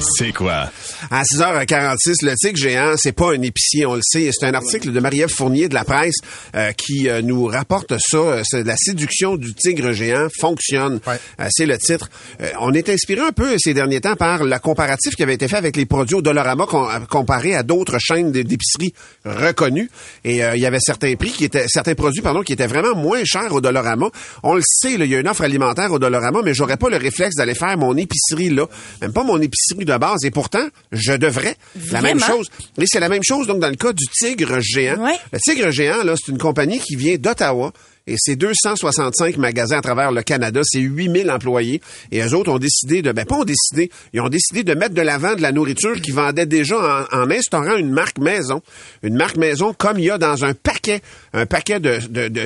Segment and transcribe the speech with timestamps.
[0.00, 0.70] C'est quoi?
[1.10, 4.30] À 6h46, le tigre géant, c'est pas un épicier, on le sait.
[4.32, 6.16] C'est un article de Marie-Ève Fournier de la presse
[6.54, 8.16] euh, qui euh, nous rapporte ça.
[8.18, 11.00] Euh, C'est la séduction du tigre géant fonctionne.
[11.40, 12.08] Euh, c'est le titre.
[12.40, 15.48] Euh, on est inspiré un peu ces derniers temps par le comparatif qui avait été
[15.48, 19.90] fait avec les produits au Dollarama com- comparé à d'autres chaînes d'épicerie reconnues.
[20.24, 22.94] Et euh, il y avait certains prix qui étaient, certains produits, pardon, qui étaient vraiment
[22.94, 24.08] moins chers au Dollarama.
[24.42, 26.88] On le sait, là, il y a une offre alimentaire au Dollarama, mais j'aurais pas
[26.90, 28.66] le réflexe d'aller faire mon épicerie là.
[29.00, 30.24] Même pas mon épicerie de base.
[30.24, 31.56] Et pourtant, je devrais.
[31.90, 32.48] La même chose.
[32.78, 34.98] Et c'est la même chose donc dans le cas du Tigre géant.
[34.98, 35.16] Ouais.
[35.32, 37.72] Le Tigre géant, là, c'est une compagnie qui vient d'Ottawa.
[38.06, 41.80] Et c'est 265 magasins à travers le Canada, c'est 8000 employés.
[42.12, 44.94] Et eux autres ont décidé de, ben pas ont décidé, ils ont décidé de mettre
[44.94, 48.60] de l'avant de la nourriture qu'ils vendaient déjà en, en instaurant une marque maison.
[49.02, 51.00] Une marque maison comme il y a dans un paquet,
[51.32, 51.96] un paquet de,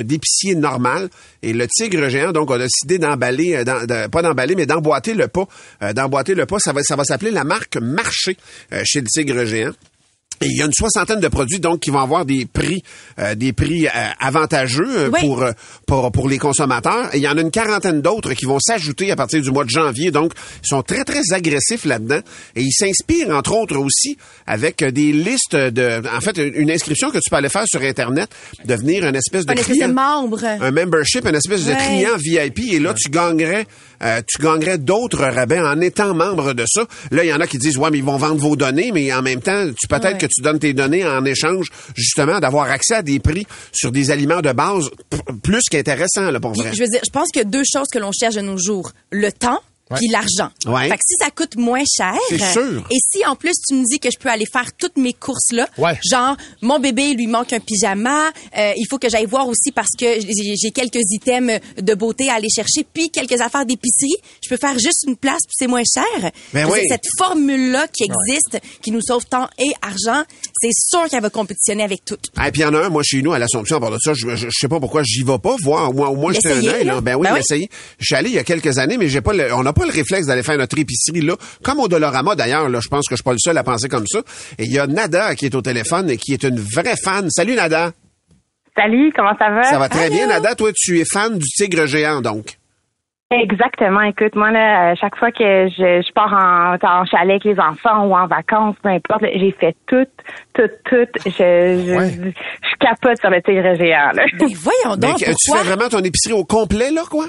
[0.03, 1.09] d'épiciers normal.
[1.43, 5.27] Et le Tigre géant, donc, a décidé d'emballer, euh, de- pas d'emballer, mais d'emboîter le
[5.27, 5.45] pas.
[5.83, 8.37] Euh, d'emboîter le pas, ça va, ça va s'appeler la marque marché
[8.71, 9.71] euh, chez le Tigre géant.
[10.41, 12.81] Et il y a une soixantaine de produits donc qui vont avoir des prix
[13.19, 13.89] euh, des prix euh,
[14.21, 15.19] avantageux euh, Oui.
[15.19, 15.51] pour, euh,
[15.85, 19.11] pour pour les consommateurs et il y en a une quarantaine d'autres qui vont s'ajouter
[19.11, 20.31] à partir du mois de janvier donc
[20.63, 22.21] ils sont très très agressifs là-dedans
[22.55, 27.17] et ils s'inspirent entre autres aussi avec des listes de en fait une inscription que
[27.17, 28.29] tu peux aller faire sur internet
[28.63, 30.41] devenir une espèce de Un espèce de membre.
[30.45, 33.65] un membership, une espèce de client VIP, et là, tu gagnerais,
[34.03, 36.83] euh, tu gagnerais d'autres rabais en étant membre de ça.
[37.11, 39.11] Là, il y en a qui disent, ouais, mais ils vont vendre vos données, mais
[39.13, 40.17] en même temps, tu peut-être.
[40.19, 44.11] Que tu donnes tes données en échange, justement, d'avoir accès à des prix sur des
[44.11, 44.89] aliments de base
[45.43, 46.71] plus qu'intéressants, là, pour vrai.
[46.73, 48.57] je veux dire, je pense qu'il y a deux choses que l'on cherche de nos
[48.57, 48.91] jours.
[49.11, 49.61] Le temps
[49.95, 50.49] puis l'argent.
[50.65, 50.87] Ouais.
[50.89, 52.15] Fait que si ça coûte moins cher.
[52.53, 52.83] Sûr.
[52.91, 55.51] Et si en plus tu me dis que je peux aller faire toutes mes courses
[55.51, 55.97] là, Ouais.
[56.09, 59.89] genre mon bébé lui manque un pyjama, euh, il faut que j'aille voir aussi parce
[59.97, 64.57] que j'ai quelques items de beauté à aller chercher, puis quelques affaires d'épicerie, je peux
[64.57, 66.31] faire juste une place puis c'est moins cher.
[66.53, 66.87] Ben Je veux oui.
[66.87, 70.23] Cette formule là qui existe, qui nous sauve temps et argent,
[70.59, 72.25] c'est sûr qu'elle va compétitionner avec toutes.
[72.37, 73.97] Ah, puis il y en a un, moi, chez nous, à l'Assomption, à part de
[73.99, 76.33] ça, je, je, je sais pas pourquoi j'y vais pas, voir, au moins, au moins,
[76.33, 77.01] jeter un œil, là.
[77.01, 77.69] Ben oui, Ben oui.
[77.99, 79.85] Je suis allé il y a quelques années, mais j'ai pas le- on n'a pas
[79.85, 81.35] le réflexe d'aller faire notre épicerie, là.
[81.63, 83.87] Comme au Dolorama, d'ailleurs, là, je pense que je suis pas le seul à penser
[83.89, 84.19] comme ça.
[84.57, 87.29] Et il y a Nada qui est au téléphone et qui est une vraie fan.
[87.31, 87.93] Salut, Nada.
[88.75, 89.63] Salut, comment ça va?
[89.63, 90.13] Ça va très Allô?
[90.15, 90.55] bien, Nada.
[90.55, 92.58] Toi, tu es fan du tigre géant, donc?
[93.31, 94.01] Exactement.
[94.01, 97.59] Écoute, moi, là, à chaque fois que je, je pars en, en chalet avec les
[97.59, 100.07] enfants ou en vacances, peu importe, j'ai fait tout,
[100.55, 101.07] tout, tout.
[101.25, 102.09] Je, je, Ouais.
[102.09, 104.23] je, je capote sur le tigre géant, là.
[104.33, 107.25] Mais voyons donc que- tu fais vraiment ton épicerie au complet, là, quoi?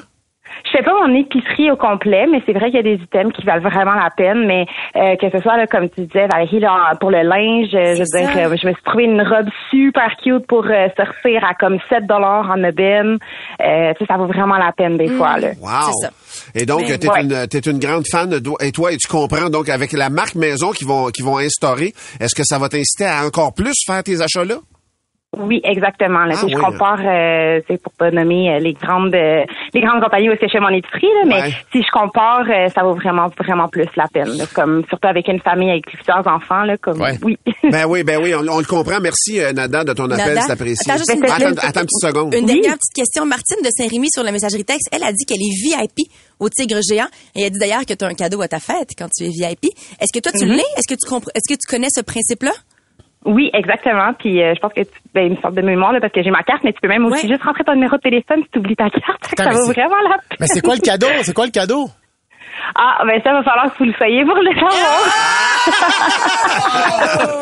[0.65, 3.33] Je fais pas mon épicerie au complet, mais c'est vrai qu'il y a des items
[3.35, 4.47] qui valent vraiment la peine.
[4.47, 4.67] Mais
[4.97, 8.01] euh, que ce soit là, comme tu disais, Valérie, là, pour le linge, euh, je
[8.01, 11.79] veux dire, je me suis trouvé une robe super cute pour euh, sortir à comme
[11.89, 13.17] 7 dollars en aubaine.
[13.63, 15.39] Euh, tu sais, ça vaut vraiment la peine des fois.
[15.39, 15.49] Là.
[15.61, 15.93] Wow.
[16.03, 16.11] Ça.
[16.55, 17.23] Et donc, t'es Ouais.
[17.23, 20.35] une, t'es une grande fan de, et toi, et tu comprends, donc, avec la marque
[20.35, 24.03] maison qu'ils vont, qu'ils vont instaurer, est-ce que ça va t'inciter à encore plus faire
[24.03, 24.57] tes achats-là?
[25.39, 26.25] Oui, exactement.
[26.25, 26.55] Là, Ah je oui.
[26.55, 30.41] compare, euh, c'est pour pas nommer euh, les grandes, euh, les grandes compagnies où est-ce
[30.41, 31.55] que je fais mon épicerie, là, mais Ouais.
[31.71, 34.27] si je compare, euh, ça vaut vraiment, vraiment plus la peine.
[34.37, 34.45] là.
[34.53, 37.17] comme surtout avec une famille avec plusieurs enfants, là, comme Ouais.
[37.23, 37.39] oui.
[37.71, 38.99] Ben oui, ben oui, on, on le comprend.
[39.01, 40.93] Merci, euh, Nada, de ton appel, c'est apprécié.
[40.93, 42.35] attends une- attends, attends une petite seconde.
[42.35, 43.25] Une dernière petite question.
[43.25, 46.09] Martine de Saint-Rémy sur la messagerie texte, elle a dit qu'elle est VIP
[46.41, 47.07] au Tigre Géant.
[47.37, 49.25] Et elle a dit d'ailleurs que tu as un cadeau à ta fête quand tu
[49.25, 49.67] es VIP.
[50.01, 50.65] Est-ce que toi, tu l'es?
[50.77, 52.51] Est-ce que tu compr- Est-ce que tu connais ce principe-là?
[53.27, 54.13] Oui, exactement.
[54.19, 56.31] Puis euh, je pense que tu, ben, une sorte de mémoire là, parce que j'ai
[56.31, 57.33] ma carte, mais tu peux même aussi Ouais.
[57.33, 59.23] juste rentrer ton numéro de téléphone si tu oublies ta carte.
[59.39, 60.39] Attends, ça vaut vraiment la peine.
[60.41, 61.07] Mais c'est quoi le cadeau?
[61.23, 61.89] C'est quoi le cadeau?
[62.75, 64.73] Ah, ben ça va falloir que vous le soyez pour le savoir.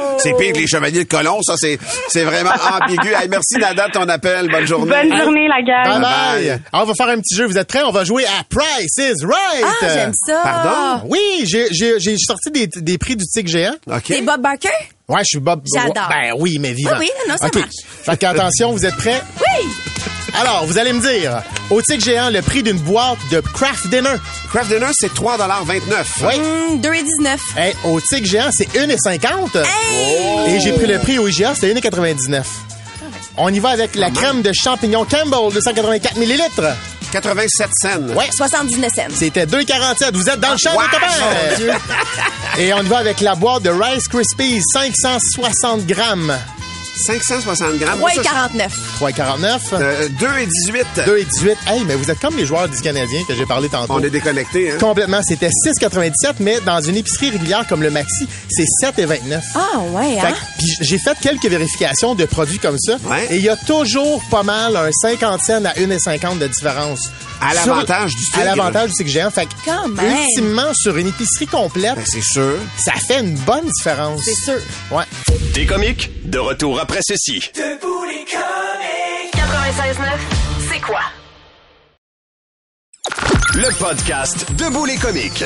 [0.19, 3.09] C'est pire que les chevaliers de colon, ça, c'est, c'est vraiment ambigu.
[3.15, 4.51] Hey, merci, Nada, de ton appel.
[4.51, 4.91] Bonne journée.
[4.91, 5.85] Bonne journée, la gang.
[5.85, 6.49] Bye bye.
[6.49, 6.63] bye!
[6.73, 7.47] Alors, on va faire un petit jeu.
[7.47, 7.83] Vous êtes prêts?
[7.85, 9.65] On va jouer à Price is Right!
[9.65, 10.41] Ah, j'aime ça.
[10.43, 11.07] Pardon?
[11.09, 13.75] Oui, j'ai, j'ai, j'ai sorti des, des prix du tigre géant.
[13.87, 14.03] OK.
[14.07, 14.69] C'est Bob Barker?
[15.09, 15.63] Ouais, je suis Bob.
[15.73, 16.09] J'adore.
[16.11, 16.97] Ben oui, mais vivant.
[16.99, 17.55] Oui, oui, non, ça OK.
[17.55, 17.71] marche.
[18.05, 19.23] Fait qu'attention, vous êtes prêts?
[19.41, 19.69] Oui!
[20.35, 24.15] Alors, vous allez me dire, au tigre géant, le prix d'une boîte de craft dinner.
[24.51, 25.81] Craft Dinner, c'est 3,29
[26.23, 26.35] Oui.
[26.37, 27.39] Hum, 2,19.
[27.57, 29.65] Hey, au tigre géant, c'est 1,50.
[30.49, 32.43] Et j'ai pris le prix au IGA, c'était 1,99.
[33.37, 36.63] On y va avec la crème de champignons Campbell, 284 millilitres.
[37.13, 38.15] 87 cents.
[38.15, 38.29] Ouais.
[38.31, 39.03] 79 cents.
[39.15, 40.13] C'était 2,47.
[40.15, 41.79] Vous êtes dans le champ Wow, mon copains.
[42.59, 46.37] Et on y va avec la boîte de Rice Krispies, 560 grammes.
[46.99, 48.01] 560 grammes.
[48.15, 48.71] Ça, 3,49.
[49.01, 49.61] 3,49.
[49.75, 50.87] euh, 2 et 18.
[51.07, 51.57] 2 et 18.
[51.67, 53.95] Hey, mais vous êtes comme les joueurs du Canadien que j'ai parlé tantôt.
[53.95, 54.77] On est déconnecté, hein?
[54.81, 55.21] Complètement.
[55.23, 59.41] C'était 6,97, mais dans une épicerie régulière comme le Maxi, c'est 7,29.
[59.55, 60.33] Ah, ouais, Fait hein?
[60.33, 62.97] que- puis j'ai fait quelques vérifications de produits comme ça.
[63.05, 63.27] Ouais.
[63.31, 67.11] Et il y a toujours pas mal un 50 cents à 1,50 de différence.
[67.41, 68.39] À l'avantage du tigre.
[68.41, 69.31] À l'avantage du tigre géant.
[69.31, 70.17] Fait que, Quand même.
[70.29, 72.57] ultimement, sur une épicerie complète, Ben, c'est sûr.
[72.79, 74.23] ça fait une bonne différence.
[74.25, 74.61] C'est sûr.
[74.91, 75.05] Ouais.
[75.55, 77.41] Des comiques, de retour après ceci.
[79.33, 80.05] 96.9,
[80.71, 81.01] c'est quoi?
[83.55, 85.45] Le podcast Debout les comiques.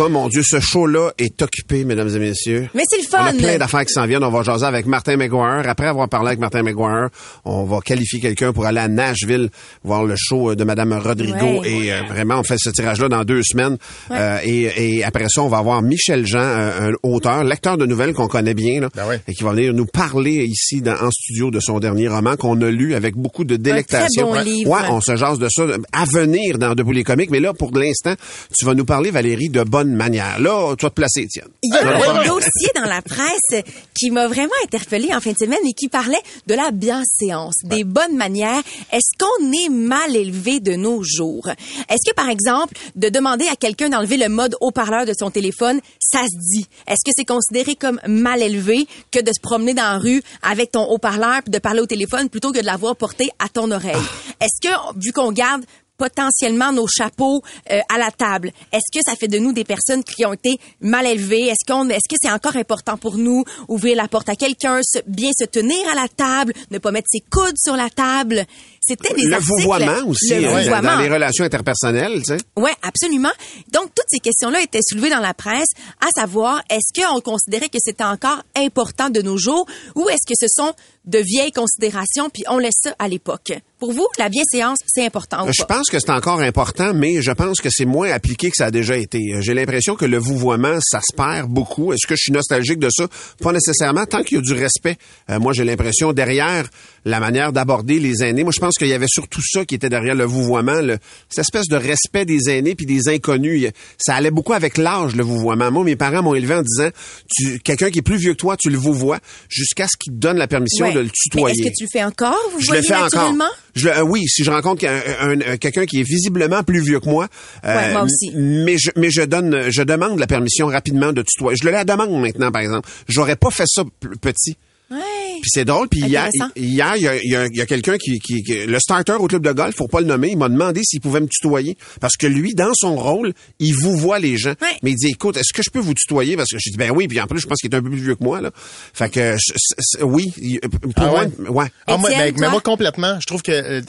[0.00, 2.70] Comme, mon Dieu, ce show-là est occupé, mesdames et messieurs.
[2.74, 3.36] Mais c'est le On a fun.
[3.36, 4.24] plein d'affaires qui s'en viennent.
[4.24, 5.64] On va jaser avec Martin McGuire.
[5.68, 7.10] Après avoir parlé avec Martin McGuire,
[7.44, 9.50] on va qualifier quelqu'un pour aller à Nashville
[9.84, 11.60] voir le show de Madame Rodrigo.
[11.60, 11.70] Ouais.
[11.70, 13.76] Et euh, vraiment, on fait ce tirage-là dans deux semaines.
[14.10, 17.84] Euh, et, et après ça, on va avoir Michel Jean, un, un auteur, lecteur de
[17.84, 19.20] nouvelles qu'on connaît bien, là, Ben ouais.
[19.28, 22.58] et qui va venir nous parler ici dans, en studio de son dernier roman qu'on
[22.62, 24.28] a lu avec beaucoup de délectation.
[24.28, 24.44] bon Ouais.
[24.44, 24.70] livre.
[24.70, 27.30] Ouais, on se jase de ça à venir dans Debout les comiques.
[27.30, 28.14] Mais là, pour l'instant,
[28.58, 30.38] tu vas nous parler, Valérie, de bonne manière.
[30.40, 31.48] Là, tu vas te placer, Étienne.
[31.62, 32.06] Il y a Ouais.
[32.08, 33.62] un dossier dans la presse
[33.98, 37.84] qui m'a vraiment interpellée en fin de semaine et qui parlait de la bienséance, des
[37.84, 38.62] bonnes manières.
[38.92, 41.48] Est-ce qu'on est mal élevé de nos jours?
[41.88, 45.80] Est-ce que, par exemple, de demander à quelqu'un d'enlever le mode haut-parleur de son téléphone,
[46.00, 46.66] ça se dit?
[46.86, 50.72] Est-ce que c'est considéré comme mal élevé que de se promener dans la rue avec
[50.72, 53.96] ton haut-parleur puis de parler au téléphone plutôt que de l'avoir porté à ton oreille?
[54.40, 55.64] Est-ce que, vu qu'on garde
[56.00, 58.52] potentiellement nos chapeaux euh, à la table.
[58.72, 61.48] Est-ce que ça fait de nous des personnes qui ont été mal élevées?
[61.48, 65.30] Est-ce qu'on est-ce que c'est encore important pour nous ouvrir la porte à quelqu'un, bien
[65.38, 68.46] se tenir à la table, ne pas mettre ses coudes sur la table?
[68.86, 70.96] C'était des le articles- vouvoiement aussi, le hein, dans- vouvoiement.
[70.96, 72.38] dans les relations interpersonnelles, tu sais.
[72.56, 73.30] Ouais, absolument.
[73.72, 75.68] Donc toutes ces questions-là étaient soulevées dans la presse,
[76.00, 80.34] à savoir est-ce qu'on considérait que c'était encore important de nos jours ou est-ce que
[80.38, 80.72] ce sont
[81.04, 83.52] de vieilles considérations puis on laisse ça à l'époque?
[83.78, 87.30] Pour vous, la bienséance, c'est important ou Je pense que c'est encore important, mais je
[87.32, 89.20] pense que c'est moins appliqué que ça a déjà été.
[89.40, 91.92] J'ai l'impression que le vouvoiement, ça se perd beaucoup.
[91.94, 93.06] Est-ce que je suis nostalgique de ça?
[93.42, 94.04] Pas nécessairement.
[94.04, 94.96] Tant qu'il y a du respect,
[95.30, 96.68] euh, moi, j'ai l'impression, derrière
[97.04, 99.88] la manière d'aborder les aînés, moi, je pense qu'il y avait surtout ça qui était
[99.88, 100.98] derrière le vouvoiement, le,
[101.28, 103.70] cette espèce de respect des aînés puis des inconnus.
[103.98, 105.70] Ça allait beaucoup avec l'âge, le vouvoiement.
[105.70, 106.88] Moi, mes parents m'ont élevé en disant,
[107.34, 109.18] tu, quelqu'un qui est plus vieux que toi, tu le vouvoies
[109.48, 110.92] jusqu'à ce qu'il te donne la permission Ouais.
[110.94, 111.54] de le tutoyer.
[111.60, 112.36] est-ce que tu le fais encore?
[112.52, 113.32] Vous je le fais encore.
[113.74, 116.98] Je euh, oui, si je rencontre un- un- un- quelqu'un qui est visiblement plus vieux
[117.00, 117.28] que moi,
[117.64, 118.32] euh, Ouais, moi aussi.
[118.34, 121.56] mais je mais je donne je demande la permission rapidement de tutoyer.
[121.56, 122.88] Je le la demande maintenant par exemple.
[123.08, 123.84] J'aurais pas fait ça
[124.20, 124.56] petit.
[124.90, 124.98] Ouais.
[125.40, 125.88] Puis c'est drôle.
[125.88, 128.66] Puis hier, il y a, il y a- il y a quelqu'un qui, qui, qui-
[128.66, 131.20] le starter au club de golf, faut pas le nommer, il m'a demandé s'il pouvait
[131.20, 134.54] me tutoyer parce que lui, dans son rôle, il vous voit les gens.
[134.60, 134.76] Ouais.
[134.82, 136.36] Mais il dit, écoute, est-ce que je peux vous tutoyer?
[136.36, 137.06] Parce que j'ai dit ben oui.
[137.06, 138.50] Puis en plus, je pense qu'il est un peu plus vieux que moi là.
[138.54, 141.48] Fait que je- oui, il- pour Ah moi, ouais?
[141.48, 141.66] ouais.
[141.86, 143.18] Ah, moi, ben, mais moi, complètement.
[143.20, 143.80] Je trouve que euh,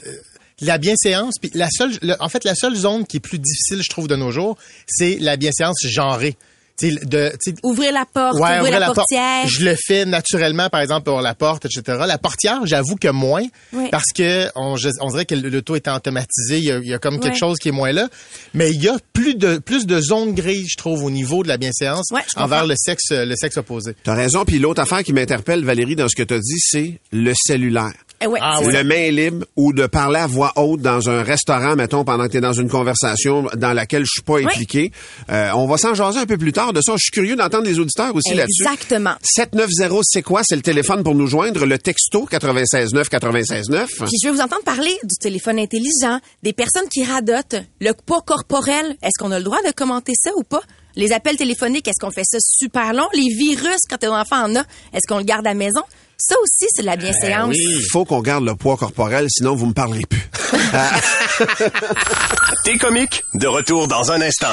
[0.60, 3.82] la bienséance, puis la seule, le- en fait, la seule zone qui est plus difficile,
[3.82, 4.56] je trouve, de nos jours,
[4.86, 6.36] c'est la bienséance genrée.
[6.78, 8.96] Tu sais, de, tu sais, Ouvrir la porte, Ouais, ouvrir ouvrir la, porte.
[8.96, 9.46] portière.
[9.46, 11.98] Je le fais naturellement, par exemple, pour la porte, etc.
[12.06, 13.88] La portière, j'avoue que moins, Ouais.
[13.90, 16.58] parce que on, je- on dirait que le, le taux est automatisé.
[16.58, 17.38] Il y a, il y a comme quelque Ouais.
[17.38, 18.08] chose qui est moins là.
[18.54, 21.48] Mais il y a plus de plus de zones grises, je trouve, au niveau de
[21.48, 23.94] la bienséance envers le sexe le sexe opposé.
[24.04, 24.44] T'as raison.
[24.44, 27.92] Puis l'autre affaire qui m'interpelle, Valérie, dans ce que t'as dit, c'est le cellulaire.
[28.22, 28.70] Eh ouais, Ah ça.
[28.70, 32.32] Le main libre ou de parler à voix haute dans un restaurant, mettons, pendant que
[32.32, 34.92] tu es dans une conversation dans laquelle je suis pas impliqué.
[35.30, 36.92] Euh, on va s'en jaser un peu plus tard de ça.
[36.96, 38.62] Je suis curieux d'entendre les auditeurs aussi là-dessus.
[38.62, 39.14] Exactement.
[39.22, 40.42] 790, c'est quoi?
[40.44, 41.64] C'est le téléphone pour nous joindre.
[41.66, 43.88] Le texto 969 969.
[44.06, 48.22] Puis je vais vous entendre parler du téléphone intelligent, des personnes qui radotent, le poids
[48.26, 48.96] corporel.
[49.02, 50.62] Est-ce qu'on a le droit de commenter ça ou pas?
[50.94, 53.06] Les appels téléphoniques, est-ce qu'on fait ça super long?
[53.14, 54.60] Les virus, quand un enfant en a,
[54.92, 55.80] est-ce qu'on le garde à la maison?
[56.18, 57.54] Ça aussi, c'est de la bienséance.
[57.56, 60.22] Il faut qu'on garde le poids corporel, sinon vous me parlerez plus.
[62.64, 64.52] T'es comique, de retour dans un instant.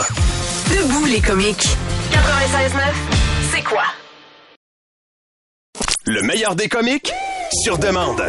[0.70, 1.68] Debout les comiques.
[2.12, 2.18] 96.9,
[3.54, 3.84] c'est quoi?
[6.06, 7.12] Le meilleur des comiques,
[7.64, 8.24] sur demande.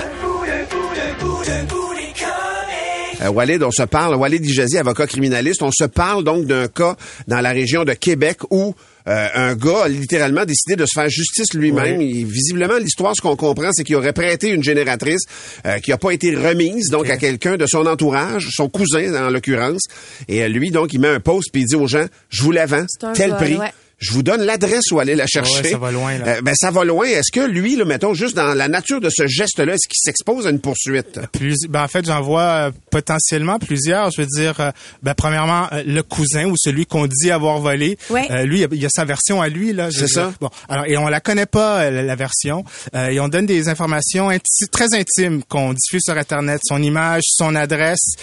[3.22, 6.96] Euh, Walid, on se parle, Walid Ijazi, avocat criminaliste, on se parle donc d'un cas
[7.28, 8.74] dans la région de Québec où
[9.08, 12.00] euh, un gars a littéralement décidé de se faire justice lui-même.
[12.00, 15.22] Visiblement, l'histoire, ce qu'on comprend, c'est qu'il aurait prêté une génératrice
[15.66, 19.30] euh, qui n'a pas été remise donc à quelqu'un de son entourage, son cousin en
[19.30, 19.82] l'occurrence.
[20.28, 22.52] Et euh, lui, donc, il met un post puis il dit aux gens, je vous
[22.52, 23.56] la vends, tel vol, prix.
[23.56, 23.72] ouais.
[24.00, 25.62] Je vous donne l'adresse où aller la chercher.
[25.62, 26.26] Ouais, ça va loin, là.
[26.26, 27.06] Euh, ben, ça va loin.
[27.06, 30.46] Est-ce que lui, là, mettons, juste dans la nature de ce geste-là, est-ce qu'il s'expose
[30.46, 31.20] à une poursuite?
[31.32, 34.10] Plus, ben en fait, j'en vois euh, potentiellement plusieurs.
[34.10, 34.70] Je veux dire, euh,
[35.02, 37.98] ben premièrement, euh, le cousin ou celui qu'on dit avoir volé.
[38.10, 38.26] Ouais.
[38.30, 39.90] Euh, lui, il y a- il y, a sa version à lui là.
[39.90, 40.32] C'est ça.
[40.40, 42.64] Bon, alors et on la connaît pas la, la version.
[42.94, 47.22] Euh, et on donne des informations inti- très intimes qu'on diffuse sur Internet, son image,
[47.26, 48.14] son adresse.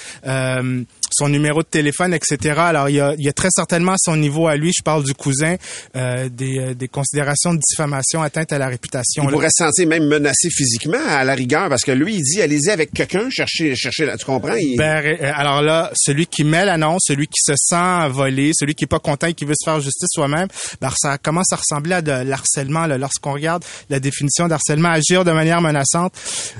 [1.11, 2.55] Son numéro de téléphone, etc.
[2.57, 4.83] Alors, il y a, il y a très certainement à son niveau à lui, je
[4.83, 5.55] parle du cousin,
[5.95, 9.23] euh, des, euh, des considérations de diffamation atteinte à la réputation.
[9.23, 9.31] Il là.
[9.31, 12.69] pourrait se sentir même menacé physiquement à la rigueur parce que lui, il dit allez-y
[12.69, 14.55] avec quelqu'un, chercher, chercher, là, tu comprends?
[14.55, 18.75] Il- Ben, euh, alors là, celui qui met l'annonce, celui qui se sent volé, celui
[18.75, 20.47] qui est pas content et qui veut se faire justice soi-même,
[20.81, 22.85] ben, ça commence à ressembler à de l'harcèlement.
[22.87, 26.13] Lorsqu'on regarde la définition d'harcèlement, agir de manière menaçante,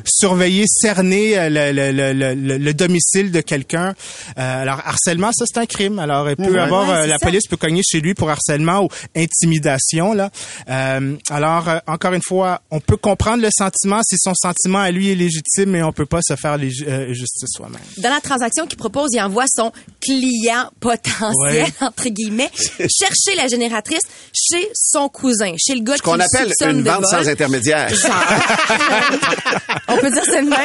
[0.06, 3.94] surveiller, cerner euh, le- le- le- le domicile de quelqu'un.
[4.38, 6.00] Euh, alors, harcèlement, ça, c'est un crime.
[6.00, 6.60] Alors, il peut Ouais.
[6.60, 7.25] avoir, Ouais, euh, c'est la ça.
[7.25, 10.13] police peut cogner chez lui pour harcèlement ou intimidation.
[10.13, 10.29] Là.
[10.70, 14.91] Euh, alors, euh, encore une fois, on peut comprendre le sentiment si son sentiment à
[14.91, 17.82] lui est légitime, mais on peut pas se faire lég- euh, justice soi-même.
[17.98, 21.32] Dans la transaction qu'il propose, il envoie son client potentiel,
[21.63, 21.65] Ouais.
[21.82, 24.01] entre guillemets, chercher la génératrice
[24.34, 27.24] chez son cousin, chez le gars Ce qu'on qui appelle une vente vol.
[27.24, 27.89] sans intermédiaire.
[27.89, 28.12] Genre.
[29.88, 30.60] On peut dire ça de même.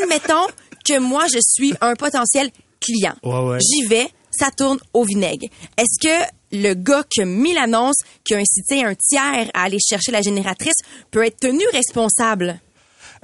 [0.00, 0.46] Admettons
[0.84, 2.50] que moi, je suis un potentiel
[2.82, 3.14] client.
[3.22, 3.58] Ouais, ouais.
[3.60, 5.46] J'y vais, ça tourne au vinaigre.
[5.76, 9.78] Est-ce que le gars qui a mis l'annonce, qui a incité un tiers à aller
[9.78, 10.76] chercher la génératrice,
[11.10, 12.60] peut être tenu responsable?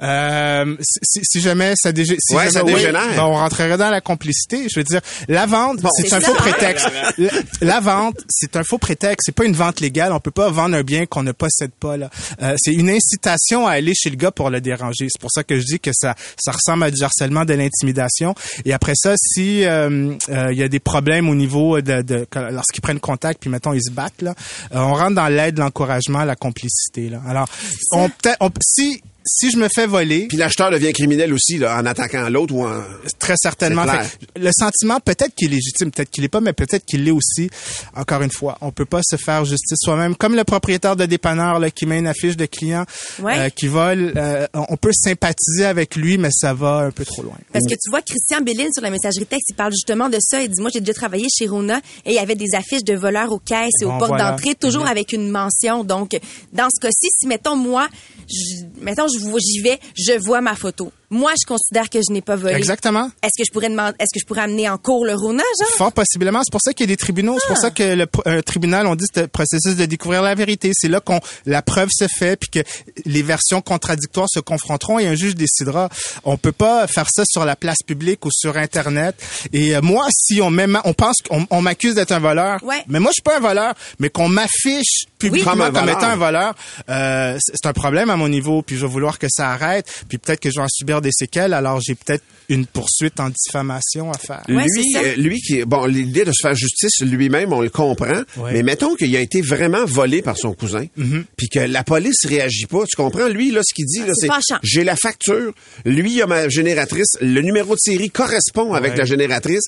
[0.01, 3.15] Euh, si, si- si jamais ça, dégé- si Ouais, jamais- ça oui, dégénère.
[3.15, 4.67] ben, on rentrerait dans la complicité.
[4.73, 6.37] Je veux dire, la vente, c'est c'est un ça, faux hein?
[6.37, 6.87] prétexte.
[7.17, 9.25] La, la vente, c'est un faux prétexte.
[9.25, 10.13] C'est pas une vente légale.
[10.13, 11.97] On peut pas vendre un bien qu'on ne possède pas.
[11.97, 12.09] Là,
[12.41, 15.07] Euh, c'est une incitation à aller chez le gars pour le déranger.
[15.09, 18.35] C'est pour ça que je dis que ça, ça ressemble à du harcèlement, de l'intimidation.
[18.65, 22.25] Et après ça, si euh, euh, il y a des problèmes au niveau de, de
[22.51, 24.33] lorsqu'ils prennent contact, puis mettons ils se battent, là,
[24.73, 27.09] euh, on rentre dans l'aide, l'encouragement, la complicité.
[27.09, 27.21] Là.
[27.27, 27.47] Alors,
[27.91, 31.77] on peut on, si si je me fais voler, Puis l'acheteur devient criminel aussi là,
[31.79, 32.81] en attaquant l'autre ou en...
[33.19, 33.85] Très certainement.
[33.85, 37.11] Fait le sentiment, peut-être qu'il est légitime, peut-être qu'il est pas, mais peut-être qu'il l'est
[37.11, 37.49] aussi.
[37.95, 40.15] Encore une fois, on peut pas se faire justice soi-même.
[40.15, 42.85] Comme le propriétaire de dépanneur là, qui met une affiche de client
[43.19, 43.37] Ouais.
[43.39, 47.21] euh, qui vole, euh, on peut sympathiser avec lui, mais ça va un peu trop
[47.21, 47.35] loin.
[47.53, 50.41] Parce que tu vois, Christian Bellin sur la messagerie texte, il parle justement de ça.
[50.41, 52.95] Il dit, moi, j'ai déjà travaillé chez Rona et il y avait des affiches de
[52.95, 54.31] voleurs aux caisses et aux Bon, portes voilà.
[54.31, 55.83] d'entrée, toujours avec une mention.
[55.83, 56.17] Donc,
[56.53, 57.87] dans ce cas-ci, si, mettons, moi,
[58.29, 60.91] je, mettons, je j'y vais, je vois ma photo.
[61.11, 62.53] Moi, je considère que je n'ai pas volé.
[62.55, 63.09] Exactement.
[63.23, 65.69] Est-ce que je pourrais demander, est-ce que je pourrais amener en cours le Rona, genre?
[65.75, 66.41] Fort possiblement.
[66.43, 67.37] C'est pour ça qu'il y a des tribunaux.
[67.41, 70.35] C'est pour ça que le un tribunal, on dit, c'est le processus de découvrir la
[70.35, 70.71] vérité.
[70.73, 72.59] C'est là qu'on la preuve se fait, puis que
[73.05, 75.89] les versions contradictoires se confronteront et un juge décidera.
[76.25, 79.15] On peut pas faire ça sur la place publique ou sur Internet.
[79.53, 82.83] Et euh, moi, si on m'aime- on pense qu'on on m'accuse d'être un voleur, Ouais.
[82.87, 86.55] mais moi je suis pas un voleur, mais qu'on m'affiche publiquement Comme étant un voleur,
[86.89, 88.61] euh, c'est c'est un problème à mon niveau.
[88.61, 89.85] Puis je vais vouloir que ça arrête.
[90.07, 91.53] Puis peut-être que je vais en subir des séquelles.
[91.53, 94.41] Alors j'ai peut-être une poursuite en diffamation à faire.
[94.49, 98.23] Ouais, lui, euh, lui qui, bon, l'idée de se faire justice lui-même, on le comprend.
[98.37, 98.53] Ouais.
[98.53, 101.23] Mais mettons qu'il a été vraiment volé par son cousin, Mm-hmm.
[101.37, 102.83] puis que la police réagit pas.
[102.89, 103.27] Tu comprends?
[103.27, 104.27] Lui, là, ce qu'il dit, c'est
[104.63, 105.53] j'ai la facture.
[105.85, 107.17] Lui, il a ma génératrice.
[107.21, 108.97] Le numéro de série correspond avec Ouais.
[108.97, 109.63] la génératrice.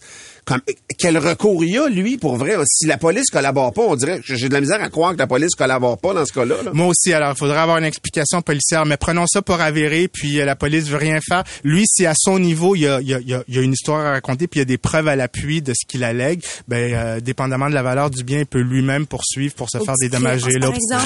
[0.46, 0.62] Comme,
[0.98, 2.56] quel recours il y a, lui, pour vrai?
[2.66, 5.20] Si la police collabore pas, on dirait que j'ai de la misère à croire que
[5.20, 6.56] la police collabore pas dans ce cas-là.
[6.66, 6.72] là.
[6.74, 10.40] Moi aussi, alors il faudrait avoir une explication policière, mais prenons ça pour avérer, puis
[10.40, 11.44] euh, la police veut rien faire.
[11.64, 13.56] Lui, si à son niveau, il y a, il y a, il y a- il
[13.56, 15.74] y a une histoire à raconter, puis il y a des preuves à l'appui de
[15.74, 19.54] ce qu'il allègue, ben euh, dépendamment de la valeur du bien, il peut lui-même poursuivre
[19.56, 21.00] pour se faire dédommager là, là.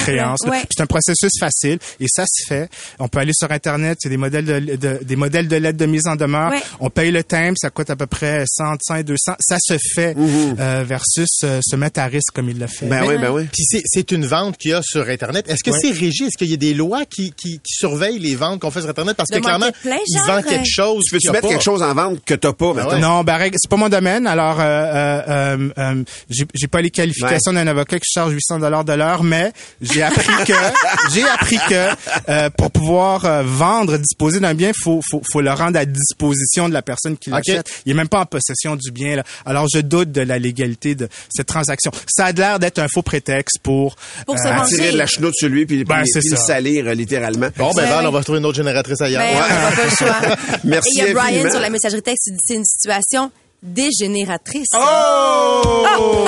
[0.50, 0.62] ouais.
[0.74, 2.68] C'est un processus facile et ça se fait.
[2.98, 5.86] On peut aller sur internet, c'est des modèles de, de- des modèles de lettres de
[5.86, 6.50] mise en demeure.
[6.50, 6.62] Ouais.
[6.80, 9.32] On paye le timbre, ça coûte à peu près 100, 100 200.
[9.40, 12.86] Ça se fait euh, versus euh, se mettre à risque comme il l'a fait.
[12.86, 13.44] Ben oui, ben oui.
[13.52, 15.48] Puis c'est- c'est une vente qu'il y a sur Internet.
[15.48, 15.78] Est-ce que Ouais.
[15.80, 16.24] c'est régi?
[16.24, 18.90] Est-ce qu'il y a des lois qui, qui, qui surveillent les ventes qu'on fait sur
[18.90, 19.16] Internet?
[19.16, 21.04] Parce De que clairement, marketplace, ils vendent quelque chose.
[21.04, 21.48] Tu veux-tu mettre pas.
[21.48, 22.98] quelque chose en vente que t'as pas, ouais.
[22.98, 24.26] Non, ben règle- c'est pas mon domaine.
[24.26, 28.58] Alors, euh, euh, euh, euh, j'ai j'ai pas les qualifications d'un avocat qui charge 800
[28.60, 30.52] dollars de l'heure, mais j'ai appris que
[31.14, 31.88] j'ai appris que
[32.28, 36.68] euh, pour pouvoir euh, vendre, disposer d'un bien, faut, faut faut le rendre à disposition
[36.68, 37.70] de la personne qui l'achète.
[37.84, 39.15] Il est même pas en possession du bien.
[39.16, 39.22] Là.
[39.44, 41.90] Alors, je doute de la légalité de cette transaction.
[42.08, 43.96] Ça a l'air d'être un faux prétexte pour
[44.26, 44.64] Pour se euh.
[44.66, 47.48] Tirer de la chenoute sur lui puis, Ben, puis- c'est puis le salir, euh, littéralement.
[47.56, 48.06] Bon, ben, Ouais, Val, ouais.
[48.08, 49.22] on va trouver une autre génératrice ailleurs.
[49.22, 50.36] Ben, on n'a pas le choix.
[50.64, 51.50] Merci Et il y a Brian infiniment.
[51.50, 53.30] sur la messagerie texte qui dit c'est une situation
[53.62, 54.68] dégénératrice.
[54.74, 56.26] Oh!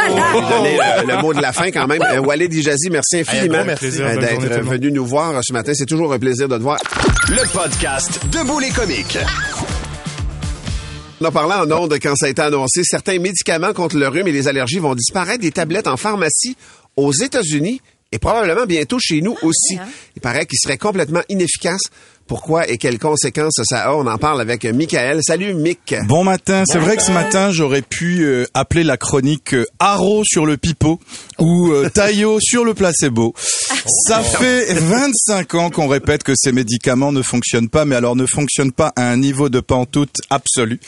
[0.50, 2.02] donner le, le mot de la fin quand même.
[2.02, 5.73] Euh, Walid Ijazi, merci infiniment d'être venu nous voir ce matin.
[5.75, 6.78] C'est toujours un plaisir de te voir.
[7.28, 9.18] Le podcast Debout les comiques.
[11.20, 12.82] On a parlé en ondes quand ça a été annoncé.
[12.84, 16.56] Certains médicaments contre le rhume et les allergies vont disparaître des tablettes en pharmacie
[16.96, 17.80] aux États-Unis
[18.12, 19.76] et probablement bientôt chez nous aussi.
[19.78, 19.87] hein?
[20.16, 21.80] Il paraît qu'il serait complètement inefficace.
[22.28, 23.94] Pourquoi et quelles conséquences ça a?
[23.94, 25.20] On en parle avec Michael.
[25.22, 25.94] Salut, Mick.
[26.06, 26.62] Bon matin.
[26.66, 30.58] C'est vrai que ce matin, j'aurais pu euh, appeler la chronique euh, Haro sur le
[30.58, 31.00] pipeau
[31.38, 33.34] ou euh, Taillot sur le placebo.
[33.87, 38.26] Ça fait 25 ans qu'on répète que ces médicaments ne fonctionnent pas, mais alors ne
[38.26, 40.80] fonctionnent pas à un niveau de pantoute absolu.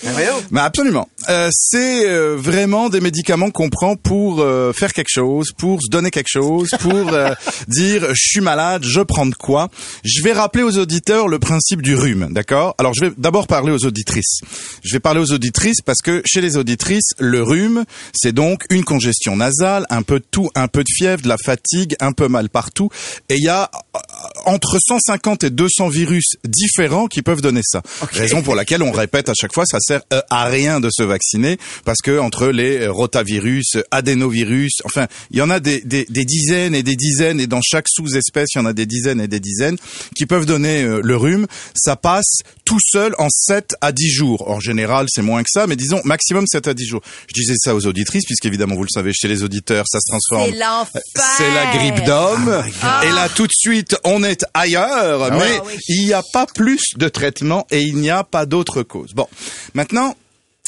[0.50, 1.08] Mais absolument.
[1.28, 5.88] Euh, c'est euh, vraiment des médicaments qu'on prend pour euh, faire quelque chose, pour se
[5.90, 7.34] donner quelque chose, pour euh,
[7.68, 9.68] dire je suis malade, je prends de quoi.
[10.04, 12.74] Je vais rappeler aux auditeurs le principe du rhume, d'accord?
[12.78, 14.40] Alors je vais d'abord parler aux auditrices.
[14.82, 18.84] Je vais parler aux auditrices parce que chez les auditrices, le rhume, c'est donc une
[18.84, 22.28] congestion nasale, un peu de tout, un peu de fièvre, de la fatigue, un peu
[22.28, 22.79] mal partout,
[23.28, 23.98] et il y a euh,
[24.46, 27.82] entre 150 et 200 virus différents qui peuvent donner ça.
[28.12, 31.02] Raison pour laquelle on répète à chaque fois, ça sert euh, à rien de se
[31.02, 36.06] vacciner parce que entre les euh, rotavirus, adénovirus, enfin, il y en a des, des,
[36.08, 39.20] des dizaines et des dizaines et dans chaque sous-espèce, il y en a des dizaines
[39.20, 39.76] et des dizaines
[40.16, 41.46] qui peuvent donner le rhume.
[41.74, 44.48] Ça passe tout seul en 7 à 10 jours.
[44.48, 47.02] En général, c'est moins que ça, mais disons maximum 7 à 10 jours.
[47.28, 50.50] Je disais ça aux auditrices puisqu'évidemment, vous le savez, chez les auditeurs, ça se transforme
[50.50, 51.02] C'est l'enfer.
[51.36, 52.62] c'est la grippe d'homme.
[53.02, 55.30] Et là, tout de suite, on est ailleurs.
[55.32, 58.82] mais Ah il n'y a pas plus de traitement et il n'y a pas d'autre
[58.82, 59.12] cause.
[59.14, 59.26] Bon,
[59.74, 60.14] maintenant.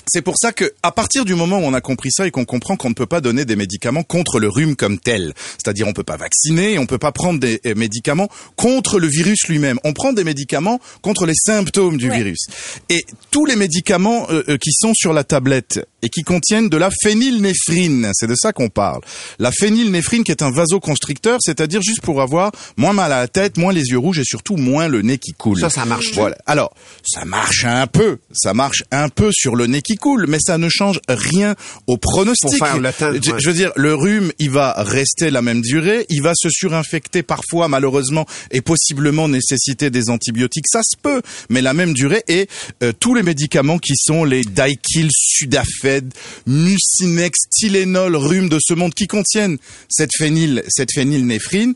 [0.07, 2.45] C'est pour ça que, à partir du moment où on a compris ça et qu'on
[2.45, 5.33] comprend qu'on ne peut pas donner des médicaments contre le rhume comme tel,
[5.63, 9.47] c'est-à-dire on peut pas vacciner, on peut pas prendre des euh, médicaments contre le virus
[9.49, 9.79] lui-même.
[9.85, 12.17] On prend des médicaments contre les symptômes du Ouais.
[12.17, 12.47] virus.
[12.91, 16.77] Et tous les médicaments euh, euh, qui sont sur la tablette et qui contiennent de
[16.77, 19.01] la phénylnéphrine, c'est de ça qu'on parle.
[19.39, 23.57] La phénylnéphrine qui est un vasoconstricteur, c'est-à-dire juste pour avoir moins mal à la tête,
[23.57, 25.61] moins les yeux rouges et surtout moins le nez qui coule.
[25.61, 26.13] Ça, ça marche.
[26.15, 26.37] Voilà.
[26.47, 30.39] Alors, ça marche un peu, ça marche un peu sur le nez qui coule, mais
[30.41, 31.55] ça ne change rien
[31.87, 32.59] au pronostic.
[32.59, 33.39] Pour faire le temps, Je, ouais.
[33.41, 37.23] je veux dire, le rhume, il va rester la même durée, il va se surinfecter
[37.23, 40.67] parfois, malheureusement, et possiblement nécessiter des antibiotiques.
[40.69, 42.23] Ça se peut, mais la même durée.
[42.29, 42.49] Et
[42.83, 46.13] euh, tous les médicaments qui sont les Daiquil, Sudafed,
[46.47, 49.59] Mucinex, Tylenol, rhume de ce monde, qui contiennent
[49.89, 51.75] cette phényl, cette phénylnéphrine,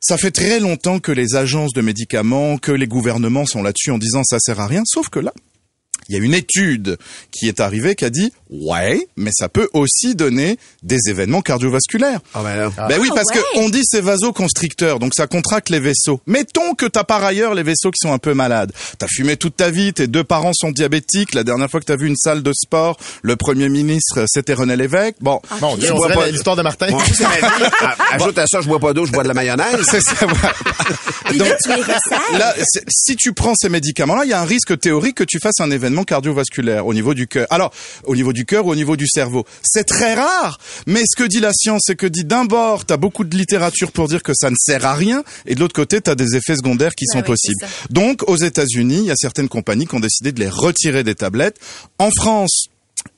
[0.00, 3.98] ça fait très longtemps que les agences de médicaments, que les gouvernements sont là-dessus en
[3.98, 5.32] disant ça sert à rien, sauf que là,
[6.08, 6.98] il y a une étude
[7.30, 12.20] qui est arrivée qui a dit ouais, mais ça peut aussi donner des événements cardiovasculaires.
[12.34, 12.72] Ah ben là.
[12.88, 13.42] Ben oui, Ah parce ouais.
[13.42, 16.20] que on dit c'est vasoconstricteur, donc ça contracte les vaisseaux.
[16.26, 18.72] Mettons que t'as par ailleurs les vaisseaux qui sont un peu malades.
[18.98, 21.34] T'as fumé toute ta vie, tes deux parents sont diabétiques.
[21.34, 24.76] La dernière fois que t'as vu une salle de sport, le premier ministre c'était René
[24.76, 25.16] Lévesque.
[25.20, 26.88] Bon, Bon, Dieu, Je dirait pas- l'histoire de Martin.
[26.90, 26.98] Bon.
[27.80, 29.80] Ah, Ajoute à ça, je bois pas d'eau, je bois de la mayonnaise.
[29.90, 30.14] c'est ça.
[30.26, 30.52] voilà.
[31.26, 31.38] Puis
[32.38, 32.54] là,
[32.88, 35.70] si tu prends ces médicaments-là, il y a un risque théorique que tu fasses un
[35.70, 37.46] événement cardiovasculaire au niveau du cœur.
[37.50, 37.72] Alors,
[38.04, 39.44] au niveau du cœur ou au niveau du cerveau.
[39.62, 42.96] C'est très rare, mais ce que dit la science, c'est que dit d'un bord, t'as
[42.96, 46.00] beaucoup de littérature pour dire que ça ne sert à rien, et de l'autre côté,
[46.00, 47.66] t'as des effets secondaires qui sont oui, possibles.
[47.90, 51.14] Donc, aux États-Unis, il y a certaines compagnies qui ont décidé de les retirer des
[51.14, 51.58] tablettes.
[51.98, 52.68] En France,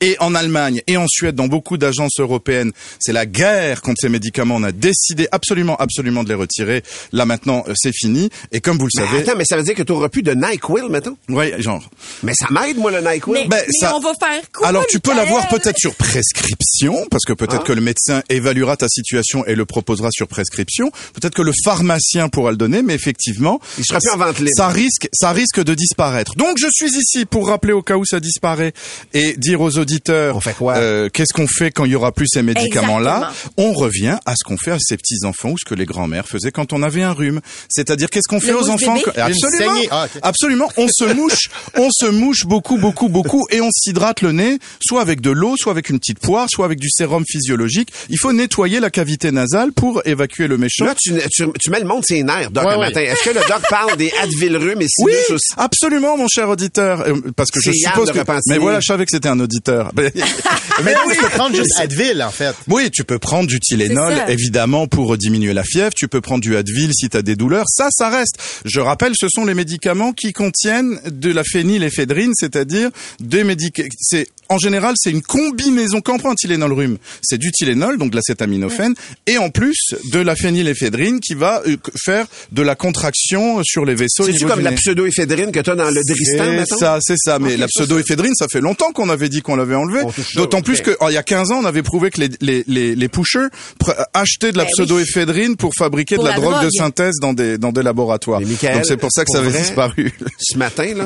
[0.01, 4.09] et en Allemagne et en Suède, dans beaucoup d'agences européennes, c'est la guerre contre ces
[4.09, 4.55] médicaments.
[4.55, 6.83] On a décidé absolument, absolument de les retirer.
[7.13, 8.29] Là maintenant, euh, c'est fini.
[8.51, 10.23] Et comme vous le Mais savez, attends, mais ça veut dire que tu auras plus
[10.23, 11.17] de NyQuil, mettons?
[11.29, 11.89] ouais, genre.
[12.23, 13.33] Mais ça m'aide, moi, le NyQuil.
[13.43, 17.05] Mais, Ben, mais ça- on va faire quoi, Alors tu peux l'avoir peut-être sur prescription,
[17.09, 17.67] parce que peut-être Ah.
[17.67, 20.91] que le médecin évaluera ta situation et le proposera sur prescription.
[21.13, 24.51] Peut-être que le pharmacien pourra le donner, mais effectivement, Il sera plus en vente libre.
[24.55, 26.35] ça risque, ça risque de disparaître.
[26.35, 28.73] Donc je suis ici pour rappeler au cas où ça disparaît
[29.13, 32.41] et dire aux auditeurs fait euh, qu'est-ce qu'on fait quand il y aura plus ces
[32.43, 33.29] médicaments-là.
[33.31, 33.69] Exactement.
[33.69, 36.27] On revient à ce qu'on fait à ces petits enfants ou ce que les grands-mères
[36.27, 37.41] faisaient quand on avait un rhume.
[37.69, 39.81] C'est-à-dire qu'est-ce qu'on fait aux enfants que- Absolument.
[39.91, 40.69] Ah, absolument.
[40.77, 45.01] On se mouche, on se mouche beaucoup, beaucoup, beaucoup, et on s'hydrate le nez, soit
[45.01, 47.91] avec de l'eau, soit avec une petite poire, soit avec du sérum physiologique.
[48.09, 50.85] Il faut nettoyer la cavité nasale pour évacuer le méchant.
[50.85, 53.01] Là, tu, tu, tu mets le monde ses nerfs, Doc, Ouais, le matin.
[53.01, 57.01] Est-ce que le Doc parle des Advil rhume et Oui, sinus absolument, mon cher auditeur,
[57.01, 58.17] Euh, parce que je suppose que.
[58.47, 59.66] Mais voilà, je savais que c'était un auditeur.
[60.83, 62.55] Mais tu peux prendre juste Advil, en fait.
[62.67, 65.91] Oui, tu peux prendre du Tylenol, C'est évidemment, pour diminuer la fièvre.
[65.95, 67.65] Tu peux prendre du Advil si tu as des douleurs.
[67.67, 68.37] Ça, ça reste.
[68.65, 73.89] Je rappelle, ce sont les médicaments qui contiennent de la phényléphédrine, c'est-à-dire des médicaments...
[73.99, 76.01] C'est en général, c'est une combinaison.
[76.01, 78.93] Quand on prend un Tylenol rhume, c'est du Tylenol, donc de l'acétaminophène,
[79.25, 79.77] et en plus
[80.11, 84.27] de la phényléphédrine qui va euh, faire de la contraction sur les vaisseaux.
[84.27, 87.39] niveau comme la pseudoéphédrine que tu as dans le Dristan, C'est ça, c'est ça.
[87.39, 90.01] Mais Ok, la pseudoéphédrine, ça fait longtemps qu'on avait dit qu'on l'avait enlevé.
[90.05, 92.21] On ça, D'autant plus que, oh, il y a 15 ans, on avait prouvé que
[92.21, 93.47] les, les, les, les pushers
[93.83, 96.71] pr- achetaient de la Ben pseudoéphédrine pour fabriquer Pour de la, la drogue, de drogue.
[96.77, 98.39] synthèse dans des, dans des laboratoires.
[98.39, 98.49] Donc
[98.83, 100.13] c'est pour ça que ça avait vrai, disparu.
[100.39, 101.05] Ce matin, là,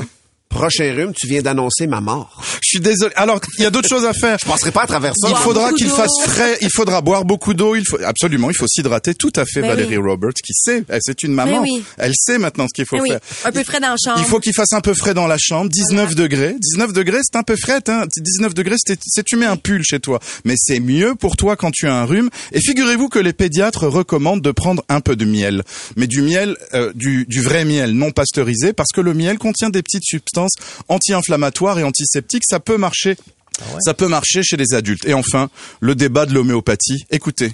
[0.51, 2.43] prochain rhume, tu viens d'annoncer ma mort.
[2.61, 3.11] Je suis désolé.
[3.15, 4.37] Alors, il y a d'autres choses à faire.
[4.39, 5.29] Je passerai pas à travers ça.
[5.29, 8.67] Il faudra qu'il fasse frais, il faudra boire beaucoup d'eau, il faut absolument, il faut
[8.67, 10.09] s'hydrater tout à fait Ben Valérie oui.
[10.09, 11.83] Roberts qui sait, elle, c'est une maman, Ben oui.
[11.97, 13.19] elle sait maintenant ce qu'il faut oui, faire.
[13.45, 14.19] un peu frais dans la chambre.
[14.19, 16.55] Il faut qu'il fasse un peu frais dans la chambre, 19 degrés.
[16.59, 18.03] 19 degrés, c'est un peu frais, hein.
[18.15, 20.19] 19 degrés, c'est c'est tu mets un pull chez toi.
[20.45, 22.29] Mais c'est mieux pour toi quand tu as un rhume.
[22.51, 25.63] Et figurez-vous que les pédiatres recommandent de prendre un peu de miel.
[25.95, 29.69] Mais du miel, euh, du, du vrai miel, non pasteurisé, parce que le miel contient
[29.69, 30.40] des petites substances
[30.87, 32.43] anti-inflammatoires et antiseptiques.
[32.45, 33.17] Ça peut marcher.
[33.79, 35.05] Ça peut marcher chez les adultes.
[35.05, 35.49] Et enfin,
[35.79, 37.05] le débat de l'homéopathie.
[37.11, 37.53] Écoutez.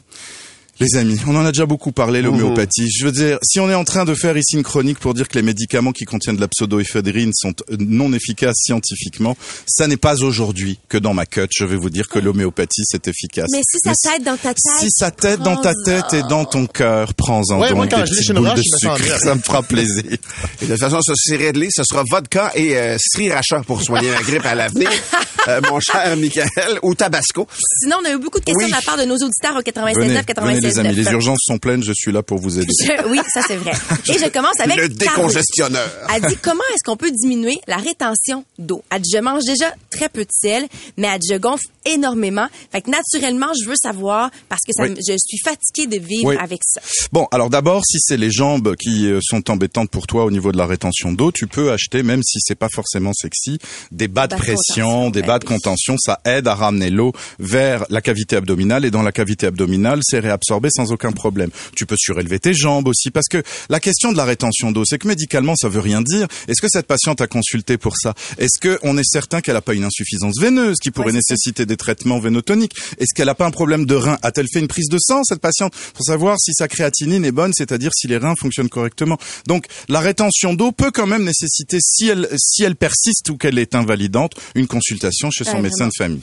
[0.79, 2.87] Les amis, on en a déjà beaucoup parlé, l'homéopathie.
[2.91, 5.27] Je veux dire, si on est en train de faire ici une chronique pour dire
[5.27, 9.35] que les médicaments qui contiennent de la pseudoéphédrine sont euh, non efficaces scientifiquement,
[9.67, 13.07] ça n'est pas aujourd'hui que dans ma cut, je vais vous dire que l'homéopathie, c'est
[13.07, 13.47] efficace.
[13.51, 14.57] Mais si ça t'aide dans ta tête.
[14.79, 17.97] Si ça t'aide dans ta tête et dans ton cœur, prends-en Ouais, donc moi, quand
[17.97, 19.19] des petites une boules roche, de sucre.
[19.19, 20.03] Ça me fera plaisir.
[20.61, 21.69] Et de toute façon, ça c'est réglé.
[21.71, 24.89] Ce sera vodka et euh, sriracha pour soigner la grippe à l'avenir.
[25.47, 26.49] Euh, mon cher Michael,
[26.81, 27.47] ou Tabasco.
[27.79, 28.69] Sinon, on a eu beaucoup de questions Oui.
[28.69, 31.39] de la part de nos auditeurs au 89 Venez, 96 venez les amis, les urgences
[31.43, 32.71] sont pleines, je suis là pour vous aider.
[32.85, 33.71] Je- oui, ça c'est vrai.
[34.09, 35.89] Et je commence avec Le décongestionneur.
[36.13, 38.83] Elle dit comment est-ce qu'on peut diminuer la rétention d'eau?
[38.91, 40.65] Elle dit je mange déjà très peu de sel,
[40.97, 42.47] mais elle dit je gonfle énormément.
[42.71, 44.89] Fait que naturellement, je veux savoir parce que ça Oui.
[44.91, 46.35] me- je suis fatiguée de vivre Oui.
[46.39, 46.81] avec ça.
[47.11, 50.51] Bon, alors d'abord, si c'est les jambes qui euh, sont embêtantes pour toi au niveau
[50.51, 53.59] de la rétention d'eau, tu peux acheter, même si c'est pas forcément sexy,
[53.91, 55.95] des bas de Bas pression, des bas de contention.
[55.97, 60.19] Ça aide à ramener l'eau vers la cavité abdominale et dans la cavité abdominale, c'est
[60.19, 61.49] réabsorbé sans aucun problème.
[61.75, 64.97] Tu peux surélever tes jambes aussi parce que la question de la rétention d'eau, c'est
[64.97, 66.27] que médicalement, ça veut rien dire.
[66.47, 68.13] Est-ce que cette patiente a consulté pour ça?
[68.37, 71.21] Est-ce que on est certain qu'elle a pas une insuffisance veineuse qui pourrait Ouais, c'est
[71.21, 71.33] ça.
[71.35, 74.17] nécessiter des traitements vénotoniques Est-ce qu'elle a pas un problème de rein?
[74.21, 75.73] A-t-elle fait une prise de sang cette patiente?
[75.93, 79.99] Pour savoir si sa créatinine est bonne, c'est-à-dire si les reins fonctionnent correctement Donc la
[79.99, 84.33] rétention d'eau peut quand même nécessiter, si elle si elle persiste ou qu'elle est invalidante,
[84.55, 86.21] une consultation chez son Ouais, médecin de famille.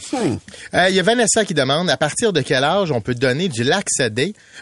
[0.74, 3.48] Euh, Il y a Vanessa qui demande à partir de quel âge on peut donner
[3.48, 3.64] du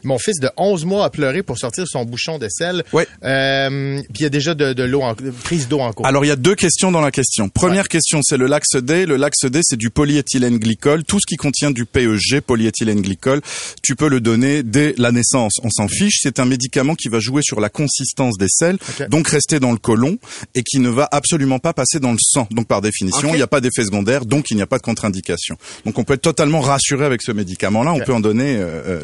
[0.05, 2.83] Mon fils de 11 mois a pleuré pour sortir son bouchon de sel.
[2.92, 3.07] Ouais.
[3.25, 6.07] Euh, puis il y a déjà de, de l'eau en, de prise d'eau en cours.
[6.07, 7.48] Alors il y a deux questions dans la question.
[7.48, 9.07] Première question, c'est le Lax D.
[9.07, 11.05] Le Lax D, c'est du polyéthylène glycol.
[11.05, 13.40] Tout ce qui contient du PEG, polyéthylène glycol,
[13.83, 15.55] tu peux le donner dès la naissance.
[15.62, 16.18] On s'en fiche.
[16.22, 19.09] C'est un médicament qui va jouer sur la consistance des selles, Ok.
[19.09, 20.18] donc rester dans le côlon
[20.55, 22.48] et qui ne va absolument pas passer dans le sang.
[22.51, 24.83] Donc par définition, il n'y a pas d'effet secondaire, donc il n'y a pas de
[24.83, 25.57] contre-indication.
[25.85, 27.92] Donc on peut être totalement rassuré avec ce médicament-là.
[27.92, 29.01] On peut en donner euh, euh,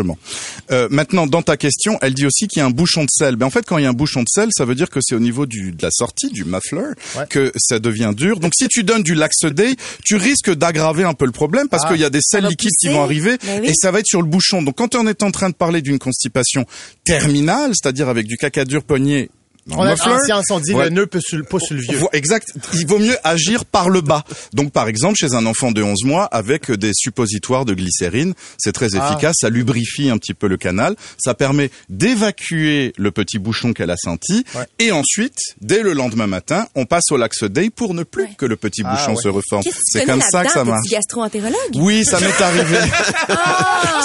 [0.00, 0.18] largement.
[0.70, 3.36] Euh, maintenant, dans ta question, elle dit aussi qu'il y a un bouchon de sel.
[3.36, 5.00] Ben en fait, quand il y a un bouchon de sel, ça veut dire que
[5.02, 6.80] c'est au niveau du, de la sortie, du muffler,
[7.16, 7.24] Ouais.
[7.28, 8.40] que ça devient dur.
[8.40, 11.84] Donc si tu donnes du Lax Day, tu risques d'aggraver un peu le problème parce
[11.86, 11.92] Ah.
[11.92, 13.68] qu'il y a des sels liquides qui vont arriver oui.
[13.68, 14.62] et ça va être sur le bouchon.
[14.62, 16.64] Donc quand on est en train de parler d'une constipation
[17.04, 19.30] terminale, c'est-à-dire avec du caca dur poignet,
[19.70, 20.84] on a, en science, on dit Ouais.
[20.84, 21.98] le nœud peut sur, pas sur le vieux.
[22.12, 22.48] Exact.
[22.74, 24.24] Il vaut mieux agir par le bas.
[24.52, 28.72] Donc, par exemple, chez un enfant de 11 mois, avec des suppositoires de glycérine, c'est
[28.72, 29.08] très Ah.
[29.10, 29.36] efficace.
[29.40, 30.96] Ça lubrifie un petit peu le canal.
[31.18, 34.44] Ça permet d'évacuer le petit bouchon qu'elle a senti.
[34.54, 34.66] Ouais.
[34.78, 38.30] Et ensuite, dès le lendemain matin, on passe au Lax Day pour ne plus Ouais.
[38.36, 39.22] que le petit Ah, bouchon ouais.
[39.22, 39.62] se reforme.
[39.84, 40.88] C'est comme ça que ça marche.
[40.90, 41.56] gastro-entérologue?
[41.74, 42.78] Oui, ça m'est arrivé.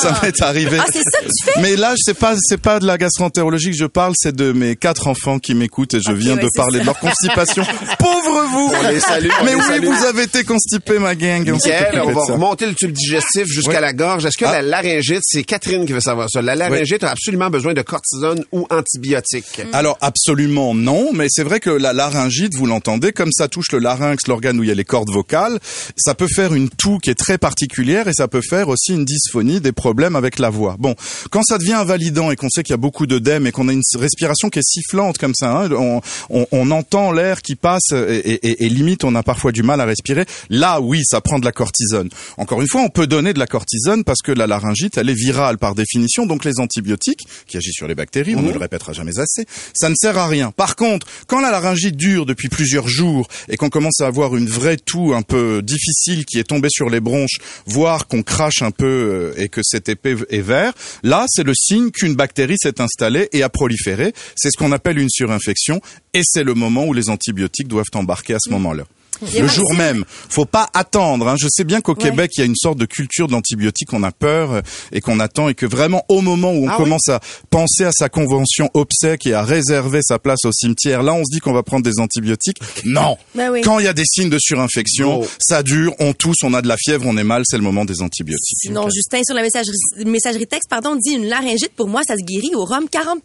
[0.01, 0.77] ça m'est arrivé.
[0.79, 1.61] Ah, c'est ça que tu fais?
[1.61, 4.75] Mais là, c'est pas c'est pas de la gastroentérologie que je parle, c'est de mes
[4.75, 6.81] quatre enfants qui m'écoutent et je viens ouais, de parler ça.
[6.81, 7.63] de leur constipation.
[7.99, 8.71] Pauvre vous.
[8.83, 9.85] On les salue, on Mais les oui, salue.
[9.85, 11.47] vous avez été constipé, ma gang.
[11.47, 13.81] On Michael, va remonter le tube digestif jusqu'à Ouais.
[13.81, 14.25] la gorge.
[14.25, 14.53] Est-ce que Ah.
[14.53, 18.43] la laryngite, c'est Catherine qui veut savoir ça, la laryngite a absolument besoin de cortisone
[18.51, 19.61] ou antibiotiques?
[19.73, 23.79] Alors absolument non, mais c'est vrai que la laryngite, vous l'entendez, comme ça touche le
[23.79, 25.59] larynx, l'organe où il y a les cordes vocales,
[25.95, 29.05] ça peut faire une toux qui est très particulière et ça peut faire aussi une
[29.05, 30.75] dysphonie, des problèmes avec la voix.
[30.79, 30.95] Bon,
[31.29, 33.73] quand ça devient invalidant et qu'on sait qu'il y a beaucoup d'œdème et qu'on a
[33.73, 37.91] une respiration qui est sifflante comme ça, hein, on, on- on entend l'air qui passe
[37.91, 40.25] et, et- et- limite on a parfois du mal à respirer.
[40.49, 42.09] Là, oui, ça prend de la cortisone.
[42.37, 45.13] Encore une fois, on peut donner de la cortisone parce que la laryngite, elle est
[45.13, 48.93] virale par définition, donc les antibiotiques qui agissent sur les bactéries, on ne le répétera
[48.93, 50.51] jamais assez, ça ne sert à rien.
[50.51, 54.47] Par contre, quand la laryngite dure depuis plusieurs jours et qu'on commence à avoir une
[54.47, 58.71] vraie toux un peu difficile qui est tombée sur les bronches, voire qu'on crache un
[58.71, 62.81] peu euh, et que cet épais est vert, là, c'est le signe qu'une bactérie s'est
[62.81, 64.13] installée et a proliféré.
[64.35, 65.81] C'est ce qu'on appelle une surinfection
[66.13, 68.83] et c'est le moment où les antibiotiques doivent embarquer à ce moment-là.
[69.21, 70.03] Le aussi- jour même.
[70.29, 71.27] Faut pas attendre.
[71.27, 71.35] hein.
[71.39, 73.93] Je sais bien qu'au Québec, il y a une sorte de culture de l'antibiotique.
[73.93, 76.75] On a peur euh, et qu'on attend et que vraiment au moment où on Ah
[76.77, 76.83] oui?
[76.83, 81.13] commence à penser à sa convention obsèque et à réserver sa place au cimetière, là,
[81.13, 82.57] on se dit qu'on va prendre des antibiotiques.
[82.85, 83.17] Non.
[83.35, 83.61] Ben oui.
[83.61, 85.27] Quand il y a des signes de surinfection, Oh.
[85.39, 87.85] ça dure, on tousse, on a de la fièvre, on est mal, c'est le moment
[87.85, 88.57] des antibiotiques.
[88.61, 89.75] Sinon, Justin, sur la messagerie,
[90.05, 93.19] messagerie texte, pardon, dit une laryngite, pour moi, ça se guérit au rhum 40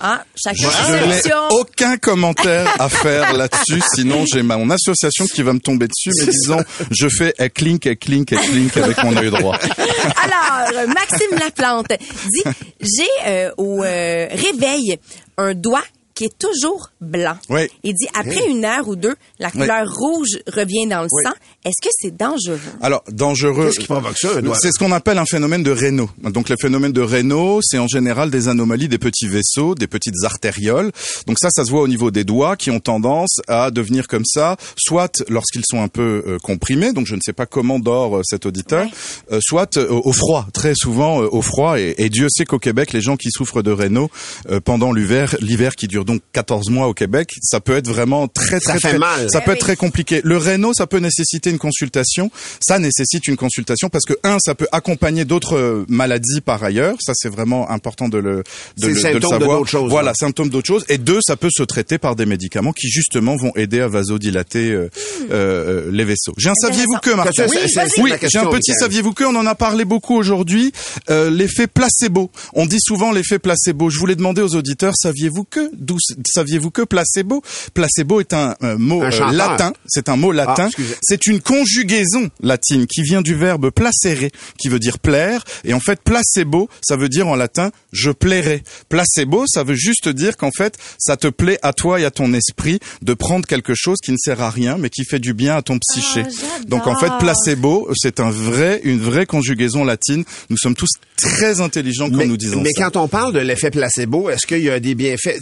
[0.00, 5.42] Ah, chacun Je n'ai aucun commentaire à faire là-dessus, sinon j'ai ma mon association qui
[5.42, 9.02] va me tomber dessus, mais disons, je fais un clink, un clink, un clink avec
[9.02, 9.56] mon œil droit.
[10.24, 11.92] Alors, Maxime Laplante
[12.32, 12.42] dit,
[12.80, 14.98] j'ai euh, au euh, réveil
[15.38, 15.84] un doigt
[16.16, 17.36] qui est toujours blanc.
[17.48, 17.68] Oui.
[17.84, 21.22] Il dit, après une heure ou deux, la couleur rouge revient dans le Oui.
[21.22, 21.32] sang.
[21.64, 22.58] Est-ce que c'est dangereux?
[22.82, 23.66] Alors, dangereux.
[23.66, 24.56] Qu'est-ce qui provoque ça, un doigt?
[24.60, 26.10] C'est ce qu'on appelle un phénomène de Raynaud.
[26.24, 30.24] Donc, le phénomène de Raynaud, c'est en général des anomalies des petits vaisseaux, des petites
[30.24, 30.90] artérioles.
[31.26, 34.24] Donc ça, ça se voit au niveau des doigts qui ont tendance à devenir comme
[34.24, 38.16] ça, soit lorsqu'ils sont un peu euh, comprimés, donc je ne sais pas comment dort
[38.16, 38.86] euh, cet auditeur,
[39.30, 41.78] euh, soit euh, au froid, très souvent euh, au froid.
[41.78, 44.10] Et, et Dieu sait qu'au Québec, les gens qui souffrent de Raynaud
[44.50, 48.28] euh, pendant l'hiver, l'hiver qui dure donc 14 mois au Québec, ça peut être vraiment
[48.28, 49.30] très Ça très fait très- mal.
[49.30, 49.56] Ça Eh peut oui.
[49.56, 50.20] être très compliqué.
[50.24, 52.30] Le Raynaud, ça peut nécessiter une consultation.
[52.60, 56.96] Ça nécessite une consultation parce que un, ça peut accompagner d'autres euh, maladies par ailleurs.
[57.00, 58.42] Ça, c'est vraiment important de le
[58.78, 59.58] de, le- de le symptôme de savoir.
[59.58, 60.14] d'autres choses, Voilà, là.
[60.18, 60.84] symptômes d'autres choses.
[60.88, 64.70] Et deux, ça peut se traiter par des médicaments qui justement vont aider à vasodilater
[64.70, 64.88] euh,
[65.30, 66.34] euh, les vaisseaux.
[66.38, 67.56] J'ai un saviez-vous que, Martin Oui,
[67.98, 69.24] oui, j'ai un petit saviez-vous que.
[69.24, 70.72] On en a parlé beaucoup aujourd'hui.
[71.10, 72.30] Euh, l'effet placebo.
[72.54, 73.90] On dit souvent l'effet placebo.
[73.90, 75.95] Je voulais demander aux auditeurs, saviez-vous que D'où
[76.26, 77.42] saviez-vous que placebo?
[77.74, 79.72] Placebo est un, euh, mot Un euh, latin.
[79.86, 80.64] C'est un mot latin.
[80.64, 80.94] Ah, excusez.
[81.02, 85.44] c'est une conjugaison latine qui vient du verbe placere, qui veut dire plaire.
[85.64, 88.62] Et en fait, placebo, ça veut dire en latin je plairai.
[88.88, 92.32] Placebo, ça veut juste dire qu'en fait, ça te plaît à toi et à ton
[92.34, 95.56] esprit de prendre quelque chose qui ne sert à rien, mais qui fait du bien
[95.56, 96.22] à ton psyché.
[96.26, 96.60] Ah.
[96.66, 100.24] Donc en fait, placebo, c'est un vrai, une vraie conjugaison latine.
[100.50, 102.84] Nous sommes tous très intelligents quand Mais, nous disons mais ça.
[102.84, 105.38] quand on parle de l'effet placebo, est-ce qu'il y a des bienfaits?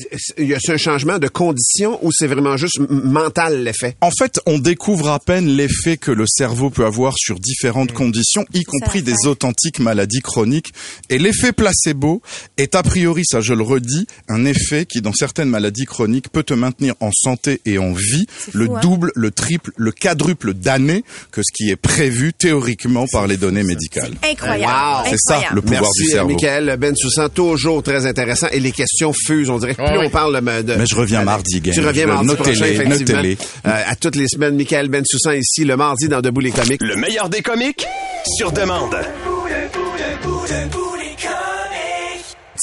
[0.48, 3.96] Y a un changement de condition ou c'est vraiment juste mental l'effet?
[4.00, 7.96] En fait, on découvre à peine l'effet que le cerveau peut avoir sur différentes Mm.
[7.96, 10.72] conditions, y compris des authentiques maladies chroniques.
[11.10, 12.22] Et l'effet placebo
[12.56, 16.42] est a priori, ça je le redis, un effet qui dans certaines maladies chroniques peut
[16.42, 18.80] te maintenir en santé et en vie le fou, hein?
[18.80, 23.62] double, le triple, le quadruple d'années que ce qui est prévu théoriquement par les données
[23.64, 24.12] médicales.
[24.22, 24.64] Incroyable.
[25.04, 25.10] Wow.
[25.10, 26.30] C'est ça, le pouvoir Merci, du cerveau.
[26.30, 28.48] Michael Ben Soussan, toujours très intéressant.
[28.52, 29.50] Et les questions fusent.
[29.50, 31.74] On dirait que plus Ouais, on parle de- Mais je reviens euh, mardi, gang.
[31.74, 33.18] Tu reviens mardi notez-les, prochain, effectivement.
[33.20, 33.38] notez-les.
[33.66, 36.82] Euh, à toutes les semaines, Michael Ben Soussan ici, le mardi dans Debout les comiques.
[36.82, 37.86] Le meilleur des comiques
[38.36, 38.94] sur demande.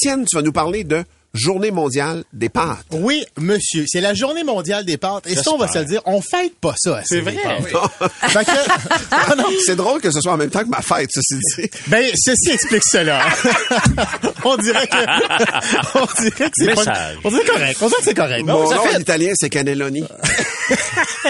[0.00, 2.84] Tienne, tu vas nous parler de Journée mondiale des pâtes.
[2.90, 5.26] Oui, monsieur, c'est la journée mondiale des pâtes.
[5.26, 7.00] Et ça, on va se le dire, on fête pas ça.
[7.06, 7.36] C'est vrai.
[8.28, 8.50] Fait que,
[9.10, 11.70] Ah non, C'est drôle que ce soit en même temps que ma fête, ceci dit.
[11.86, 13.24] ben, ceci explique cela.
[14.44, 17.78] on dirait que, on dirait que c'est pas, on dirait correct.
[17.80, 18.44] On dirait que c'est correct.
[18.44, 20.04] Mon ça nom fait en italien, c'est Cannelloni.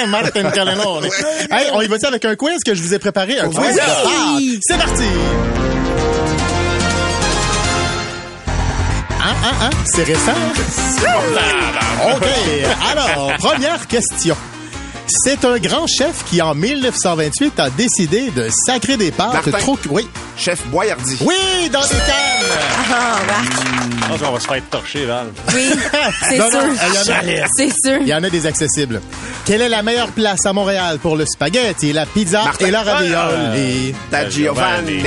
[0.08, 1.04] Martin Calenone.
[1.48, 3.38] Hey, on y va avec un quiz que je vous ai préparé?
[3.38, 3.72] Un quiz Oui.
[3.72, 4.60] de pâtes.
[4.66, 5.71] C'est parti!
[9.24, 9.70] Hein, hein, hein?
[9.94, 10.32] C'est récent?
[12.14, 12.26] OK.
[12.90, 14.36] Alors, première question.
[15.06, 19.50] C'est un grand chef qui, en 1928, a décidé de sacrer des pâtes Martin.
[19.58, 19.78] trop...
[19.90, 20.08] Oui.
[20.36, 21.18] Chef Boyardi.
[21.20, 22.58] Oui, dans des cannes!
[22.90, 23.18] Ah.
[24.02, 25.26] Je pense qu'on va se faire torcher, Val.
[25.54, 25.70] Oui,
[26.28, 26.68] c'est Non, non, sûr.
[26.88, 26.98] il y
[27.42, 27.98] en a- C'est sûr.
[28.00, 29.00] Il y en a des accessibles.
[29.44, 32.66] Quelle est la meilleure place à Montréal pour le spaghetti, la pizza Martin.
[32.66, 33.94] et la ravioli?
[34.10, 35.02] Da Giovanni.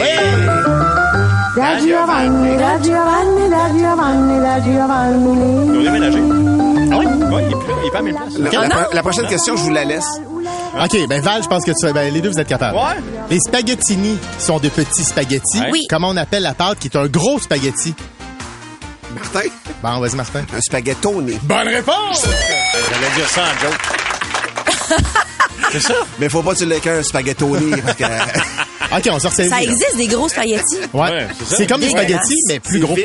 [1.55, 5.67] Da Giovanni, da Giovanni, da Giovanni, da Giovanni.
[5.67, 6.19] Ils ont déménagé.
[6.91, 7.05] Ah oui?
[7.31, 7.75] Oui, il est plus là.
[7.81, 8.37] Il est pas à mes places.
[8.37, 10.05] La, la pro- la prochaine question, je vous la laisse.
[10.83, 12.75] OK, ben Val, je pense que tu, ben, les deux, vous êtes capables.
[12.77, 13.01] Ouais.
[13.29, 15.59] Les spaghettini sont de petits spaghettis.
[15.61, 15.69] Ouais.
[15.71, 15.81] Oui.
[15.89, 17.95] Comment on appelle la pâte qui est un gros spaghetti?
[19.13, 19.49] Martin,
[19.81, 20.39] Bon, vas-y, Martin.
[20.55, 21.31] un spaghettone.
[21.43, 22.25] Bonne réponse!
[22.91, 24.99] J'allais dire ça en joke.
[25.71, 25.93] C'est ça?
[26.19, 28.03] Mais faut pas que tu l'écœures, spaghettone, parce que
[28.95, 29.47] OK, on sort ça.
[29.47, 30.77] Ça existe des gros spaghettis.
[30.93, 31.01] Ouais.
[31.09, 31.55] Ouais, c'est ça.
[31.57, 32.95] c'est comme des spaghettis, mais plus c'est gros.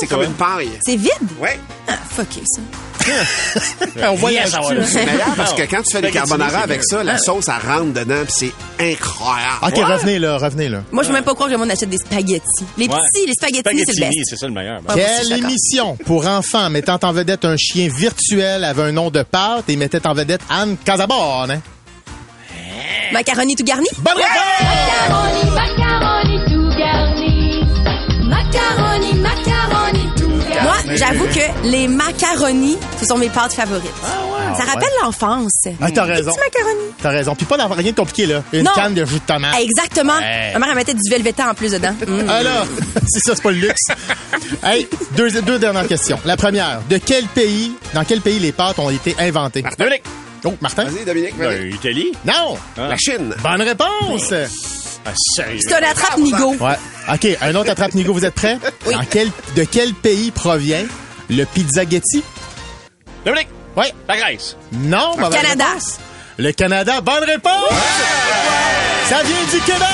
[0.00, 0.70] C'est comme une paille.
[0.84, 1.10] C'est vide?
[1.40, 1.58] Ouais.
[1.86, 2.60] Ah, fucké, ça.
[4.10, 4.88] On voyage Yes.
[4.90, 7.92] C'est meilleur parce que quand tu fais des carbonara avec ça, la sauce, elle rentre
[7.94, 8.52] dedans pis c'est
[8.92, 9.56] incroyable.
[9.62, 10.82] OK, revenez là, revenez là.
[10.92, 12.42] Moi, je veux même pas croire que le monde achète des spaghettis.
[12.76, 12.94] Les Ouais.
[13.12, 14.18] petits, les spaghettis, c'est le best.
[14.24, 14.80] c'est ça le meilleur.
[14.94, 19.64] Quelle émission pour enfants mettant en vedette un chien virtuel avait un nom de pâte
[19.68, 21.50] et mettait en vedette Anne Casabonne?
[21.52, 21.60] hein?
[23.12, 23.88] Macaroni tout garni?
[23.98, 25.48] Bonne réponse!
[25.50, 27.64] Macaroni, macaroni tout garni.
[28.28, 30.62] Macaroni, macaroni tout garni.
[30.86, 33.90] Moi, J'avoue que les macaronis, ce sont mes pâtes favorites.
[34.56, 35.52] Ça rappelle l'enfance.
[35.80, 36.30] Ah, t'as Des raison.
[36.32, 36.92] petits macaronis.
[37.02, 37.34] T'as raison.
[37.34, 38.42] Puis pas d'avoir rien de compliqué, là.
[38.52, 38.72] Une Non.
[38.74, 39.54] canne de jus de tomate.
[39.60, 40.16] Exactement.
[40.18, 40.52] Ouais.
[40.54, 41.94] Ma mère, elle mettait du Velveeta en plus dedans.
[42.08, 42.28] Mm.
[42.30, 42.66] Alors,
[43.06, 43.82] c'est ça, c'est pas le luxe.
[44.64, 46.18] hey, deux, deux dernières questions.
[46.24, 49.62] La première, de quel pays, dans quel pays les pâtes ont été inventées?
[49.78, 50.02] Dominique.
[50.44, 50.84] Oh, Martin?
[50.84, 51.36] Vas-y, Dominique.
[51.36, 51.56] vas-y.
[51.56, 52.12] Euh, Italie?
[52.24, 52.56] Non!
[52.76, 53.34] La Chine.
[53.42, 54.32] Bonne réponse!
[55.04, 55.58] Ah, sérieux?
[55.62, 56.54] C'est un attrape-nigo.
[56.60, 56.76] Ouais.
[57.12, 58.58] OK, un autre attrape-nigo, vous êtes prêts?
[58.92, 60.84] Dans quel, de quel pays provient
[61.30, 62.22] le pizzaghetti?
[63.24, 63.48] Dominique?
[63.76, 63.92] Ouais.
[64.08, 64.56] La Grèce.
[64.72, 65.64] Non, mauvaise Canada.
[65.66, 65.98] réponse.
[66.38, 67.72] Le Canada, bonne réponse!
[69.08, 69.88] Ça vient du Québec!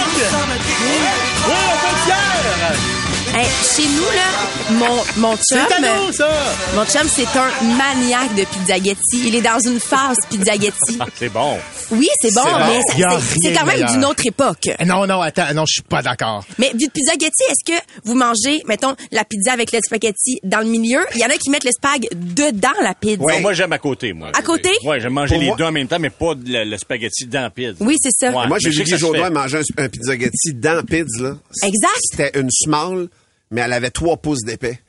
[1.47, 2.94] Oui, on peut!
[3.37, 5.59] Hey, chez nous, là, mon, mon chum...
[5.69, 6.29] C'est à nous, ça!
[6.77, 9.27] Mon chum, c'est un maniaque de pizzaghetti.
[9.27, 10.99] Il est dans une phase pizzaghetti.
[11.01, 11.59] Ah, c'est bon.
[11.91, 12.59] Oui, c'est bon, C'est bon.
[12.65, 14.69] mais c'est- quand même d'une autre époque.
[14.87, 16.45] Non, non, attends, non, je suis pas d'accord.
[16.59, 20.67] Mais du pizzaghetti, est-ce que vous mangez, mettons, la pizza avec le spaghetti dans le
[20.67, 21.01] milieu?
[21.17, 23.21] Il y en a qui mettent le spag dedans la pizza.
[23.25, 24.29] Ouais, moi, j'aime à côté, moi.
[24.33, 24.71] À côté?
[24.85, 26.79] Ouais, j'aime manger Pour les moi- deux en même temps, mais pas de le, le
[26.79, 27.75] spaghetti dans la pizza.
[27.81, 28.31] Oui, c'est ça.
[28.31, 28.47] Ouais.
[28.47, 31.37] Moi, j'ai vu que Jourdain manger un, un pizzaghetti dans Pizza, là.
[31.65, 31.99] Exact.
[32.11, 33.09] C'était une small,
[33.55, 34.81] mais elle avait trois pouces d'épais.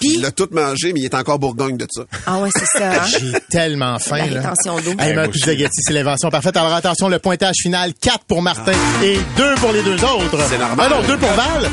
[0.00, 2.02] Puis- Il l'a tout mangé, mais il est encore bourgogne de ça.
[2.26, 2.90] Ah ouais, c'est ça.
[2.92, 3.06] hein?
[3.06, 4.40] J'ai tellement faim, La là.
[4.50, 4.98] rétention d'eau.
[5.00, 6.56] Hey, mais pizzaghetti, c'est l'invention parfaite.
[6.56, 10.38] Alors attention, le pointage final, 4 pour Martin et 2 pour les deux autres.
[10.48, 10.90] C'est normal.
[10.90, 11.70] Ah non, 2 pour Val.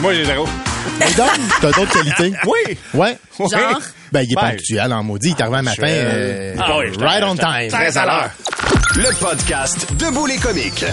[0.00, 0.44] Moi, j'ai zéro.
[1.16, 2.36] Donc, t'as d'autres qualités?
[2.46, 2.76] Oui.
[2.94, 3.16] Ouais.
[3.38, 3.80] Genre?
[4.12, 5.28] Ben, il est Ben, ponctuel en maudit.
[5.28, 7.68] Il est arrivé un matin, euh, Ah oui, right on time.
[7.70, 8.30] Très à l'heure.
[8.96, 10.84] Le podcast Debout les comiques.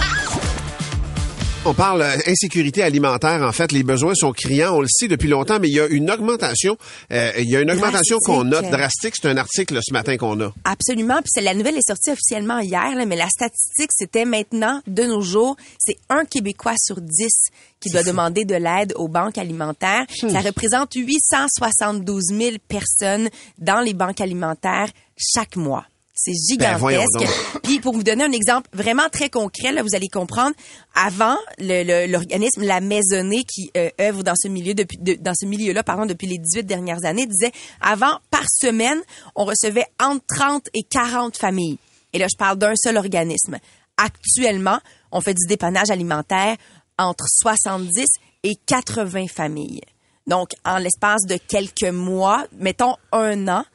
[1.70, 3.42] On parle euh, insécurité alimentaire.
[3.44, 4.76] En fait, les besoins sont criants.
[4.78, 6.78] On le sait depuis longtemps, mais il y a une augmentation.
[7.12, 9.16] euh, il y a une augmentation qu'on note Drastique.
[9.22, 10.54] C'est un article ce matin qu'on a.
[10.64, 11.16] Absolument.
[11.18, 15.04] Puis c'est- la nouvelle est sortie officiellement hier, là, mais la statistique, c'était maintenant, de
[15.04, 17.34] nos jours, c'est un Québécois sur dix
[17.82, 20.06] qui doit demander de l'aide aux banques alimentaires.
[20.32, 25.86] Ça représente 872 000 personnes dans les banques alimentaires chaque mois.
[26.20, 27.60] C'est Ben, gigantesque.
[27.64, 30.56] Puis pour vous donner un exemple vraiment très concret, là, vous allez comprendre.
[30.96, 35.84] Avant, l'organisme La Maisonnée qui euh, œuvre dans ce milieu depuis de- dans ce milieu-là,
[35.84, 37.52] pardon, depuis les 18 dernières années, disait
[37.82, 39.00] avant par semaine,
[39.36, 41.78] on recevait entre 30 et 40 familles.
[42.14, 43.58] Et là, je parle d'un seul organisme.
[43.98, 44.80] Actuellement,
[45.12, 46.56] on fait du dépannage alimentaire
[46.98, 48.06] entre 70
[48.44, 49.82] et 80 familles.
[50.26, 53.66] Donc, en l'espace de quelques mois, mettons un an,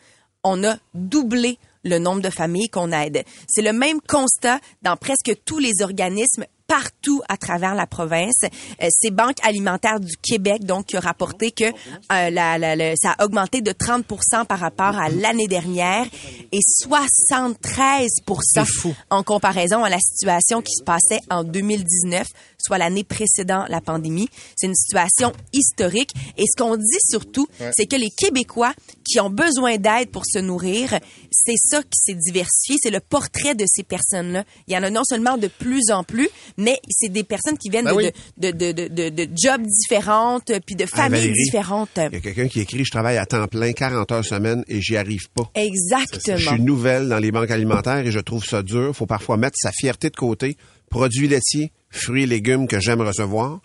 [0.44, 3.24] on a doublé le nombre de familles qu'on aide.
[3.48, 8.44] C'est le même constat dans presque tous les organismes partout à travers la province.
[8.82, 12.96] Euh, c'est Banque alimentaire du Québec donc qui a rapporté que euh, la- la- la-
[12.96, 14.06] ça a augmenté de 30
[14.48, 16.06] par rapport à l'année dernière
[16.50, 22.26] et 73% en comparaison à la situation qui se passait en 2019,
[22.62, 24.28] soit l'année précédant la pandémie.
[24.56, 27.46] C'est une situation historique et ce qu'on dit surtout,
[27.76, 28.72] c'est que les Québécois
[29.04, 30.98] qui ont besoin d'aide pour se nourrir,
[31.30, 34.44] c'est ça qui s'est diversifié, c'est le portrait de ces personnes-là.
[34.68, 37.68] Il y en a non seulement de plus en plus, mais c'est des personnes qui
[37.70, 38.10] viennent Ben de, oui.
[38.38, 41.90] de, de, de, de, jobs différentes, puis de familles Valérie, différentes.
[41.96, 44.80] Il y a quelqu'un qui écrit, je travaille à temps plein, 40 heures semaine et
[44.80, 45.50] j'y arrive pas.
[45.56, 46.38] Je Exactement.
[46.52, 48.94] suis nouvelle dans les banques alimentaires et je trouve ça dur.
[48.94, 50.56] Faut parfois mettre sa fierté de côté.
[50.92, 53.58] Produits laitiers, fruits et légumes que j'aime recevoir.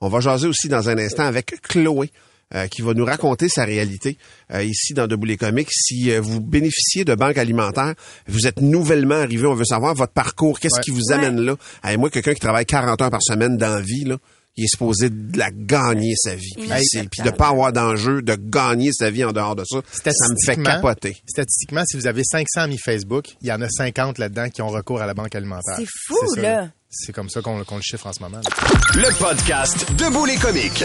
[0.00, 2.10] On va jaser aussi dans un instant avec Chloé.
[2.52, 4.18] euh, qui va nous raconter sa réalité
[4.52, 5.68] euh, ici dans Debout les comiques.
[5.70, 7.94] Si euh, vous bénéficiez de banques alimentaires,
[8.26, 10.82] vous êtes nouvellement arrivé, on veut savoir votre parcours, qu'est-ce Ouais.
[10.82, 11.54] qui vous amène là?
[11.84, 14.16] Hey, moi, quelqu'un qui travaille 40 heures par semaine dans la vie, là,
[14.56, 16.50] il est supposé de la gagner sa vie.
[16.56, 20.28] Puis, puis de pas avoir d'enjeu, de gagner sa vie en dehors de ça, ça
[20.28, 21.16] me fait capoter.
[21.26, 24.68] Statistiquement, si vous avez 500 amis Facebook, il y en a 50 là-dedans qui ont
[24.68, 25.76] recours à la banque alimentaire.
[25.78, 26.68] C'est fou, là.
[26.92, 28.38] C'est comme ça qu'on le chiffre en ce moment.
[28.38, 28.50] là.
[28.94, 30.84] Le podcast Debout les comiques.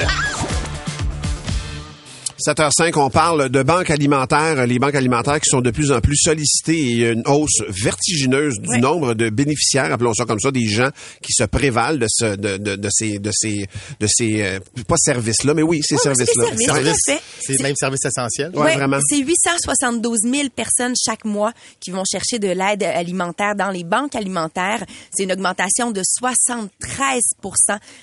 [2.38, 6.18] 7h05, on parle de banques alimentaires, les banques alimentaires qui sont de plus en plus
[6.18, 8.82] sollicitées et il y a une hausse vertigineuse du Oui.
[8.82, 10.90] nombre de bénéficiaires, appelons ça comme ça, des gens
[11.22, 13.68] qui se prévalent de ce, de, de, de ces, de ces,
[14.02, 17.18] de ces, euh, pas services-là, mais oui, ces Oui, oui, c'est services-là.
[17.40, 18.52] C'est le même service essentiel.
[18.54, 18.98] Ouais, vraiment.
[19.10, 24.16] C'est 872 000 personnes chaque mois qui vont chercher de l'aide alimentaire dans les banques
[24.16, 24.84] alimentaires.
[25.16, 26.68] C'est une augmentation de 73%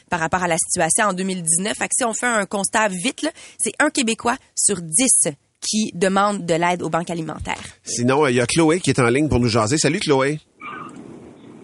[0.08, 1.76] par rapport à la situation en 2019.
[1.76, 3.28] Fait que si on fait un constat vite,
[3.62, 4.21] c'est un Québécois
[4.54, 7.62] sur 10 qui demande de l'aide aux banques alimentaires.
[7.84, 9.78] Sinon, euh, il y a Chloé qui est en ligne pour nous jaser.
[9.78, 10.40] Salut Chloé.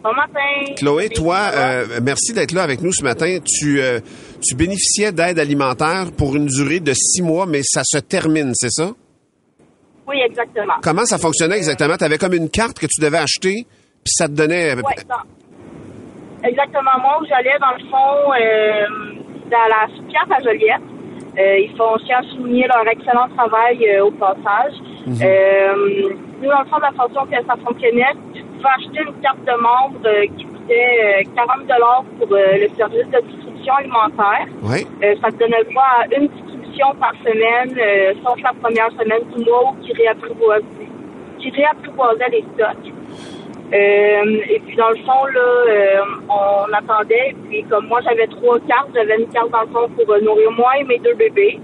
[0.02, 0.74] Bon matin.
[0.76, 3.38] Chloé, toi, euh, merci d'être là avec nous ce matin.
[3.44, 3.98] Tu, euh,
[4.40, 8.70] tu bénéficiais d'aide alimentaire pour une durée de six mois, mais ça se termine, c'est
[8.70, 8.92] ça?
[10.06, 10.74] Oui, exactement.
[10.82, 11.96] Comment ça fonctionnait exactement?
[11.96, 13.66] Tu avais comme une carte que tu devais acheter,
[14.04, 14.74] puis ça te donnait...
[14.76, 14.82] Oui,
[16.44, 16.98] exactement.
[17.02, 20.97] Moi, j'allais, dans le fond, euh, dans la carte à Joliette,
[21.38, 24.74] ils font chiens souligner leur excellent travail euh, au passage.
[25.08, 26.10] Euh,
[26.42, 29.54] nous, dans le fond, la façon que ça fonctionnait, tu pouvais acheter une carte de
[29.60, 34.46] membre euh, qui coûtait euh, 40 pour euh, le service de distribution alimentaire.
[34.62, 34.86] Oui.
[35.02, 38.90] Euh, ça te donnait le droit à une distribution par semaine, euh, sauf la première
[38.92, 40.64] semaine du mois où qui réapprivoisait,
[41.38, 42.92] qui réapprivoisait les stocks.
[43.72, 47.30] Euh, et puis dans le fond, là, euh, on attendait.
[47.30, 48.88] Et puis comme moi, j'avais trois cartes.
[48.94, 51.60] J'avais une carte dans le fond pour euh, nourrir moi et mes deux bébés.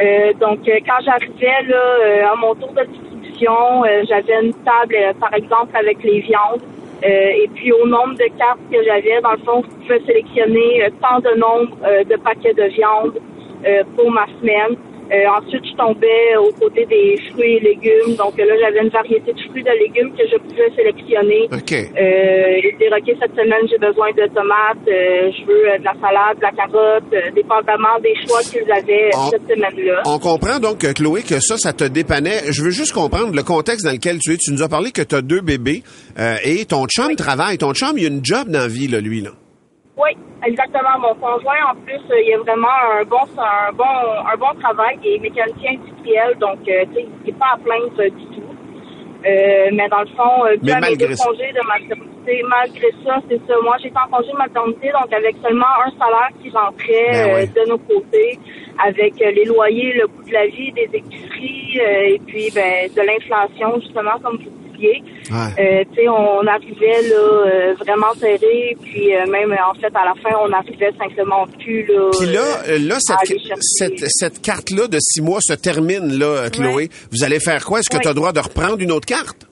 [0.00, 4.96] Euh, donc euh, quand j'arrivais là euh, à mon tour de distribution, j'avais une table,
[5.20, 6.62] par exemple, avec les viandes.
[7.02, 11.18] Et puis au nombre de cartes que j'avais, dans le fond, je pouvais sélectionner tant
[11.18, 11.76] de nombre
[12.08, 13.18] de paquets de viande
[13.96, 14.76] pour ma semaine.
[15.12, 18.16] Euh, ensuite, je tombais aux côtés des fruits et légumes.
[18.16, 21.44] Donc euh, là, j'avais une variété de fruits et de légumes que je pouvais sélectionner.
[21.52, 21.72] OK.
[21.72, 25.84] Euh, et dire, OK, cette semaine, j'ai besoin de tomates, euh, je veux euh, de
[25.84, 30.02] la salade, de la carotte, euh, dépendamment des choix qu'ils avaient On- cette semaine-là.
[30.06, 32.50] On comprend donc, Chloé, que ça, ça te dépannait.
[32.50, 34.36] Je veux juste comprendre le contexte dans lequel tu es.
[34.36, 35.82] Tu nous as parlé que tu as deux bébés
[36.18, 37.58] euh, et ton chum travaille.
[37.58, 39.20] Ton chum, il a une job dans la vie, là, lui.
[39.20, 39.30] Là.
[39.96, 40.10] Oui,
[40.44, 40.98] exactement.
[40.98, 42.68] Mon conjoint, en plus, euh, il a vraiment
[42.98, 44.98] un bon, un bon, un bon travail.
[45.04, 48.42] Il est mécanicien industriel, donc, euh, il n'est pas à plaindre euh, du tout.
[49.24, 51.24] Euh, mais dans le fond, euh, Mais malgré ça.
[51.24, 53.54] congés de maternité, malgré ça, c'est ça.
[53.62, 57.46] Moi, j'étais en congé de maternité, donc avec seulement un salaire qui rentrait Ben euh,
[57.64, 58.38] de nos côtés,
[58.84, 63.00] avec les loyers, le coût de la vie, des épiceries, euh, et puis ben, de
[63.00, 64.63] l'inflation, justement, comme vous
[65.30, 65.84] Ouais.
[66.04, 70.36] Euh, on arrivait là euh, vraiment serré, puis euh, même en fait à la fin,
[70.40, 72.10] on arrivait simplement plus là.
[72.18, 76.74] Puis là, là cette, cette, cette carte-là de six mois se termine, là, Chloé.
[76.74, 76.88] Ouais.
[77.10, 77.78] Vous allez faire quoi?
[77.80, 78.02] Est-ce que Ouais.
[78.02, 79.46] tu as le droit de reprendre une autre carte?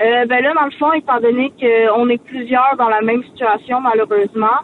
[0.00, 3.80] Euh, ben là, dans le fond, étant donné qu'on est plusieurs dans la même situation,
[3.80, 4.58] malheureusement,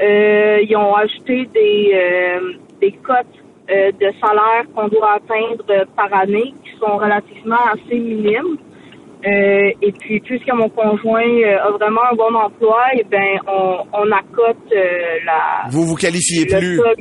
[0.00, 3.26] euh, ils ont ajouté des, euh, des cotes
[3.68, 5.64] de salaire qu'on doit atteindre
[5.96, 8.58] par année qui sont relativement assez minimes.
[9.26, 13.78] Euh, et puis, puisque mon conjoint euh, a vraiment un bon emploi, eh ben, on,
[13.92, 15.68] on accote euh, la.
[15.70, 16.76] Vous vous qualifiez le plus.
[16.76, 16.98] stock.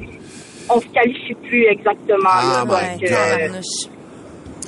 [0.68, 2.28] On se qualifie plus exactement.
[2.28, 3.62] Ah, là, my donc, God.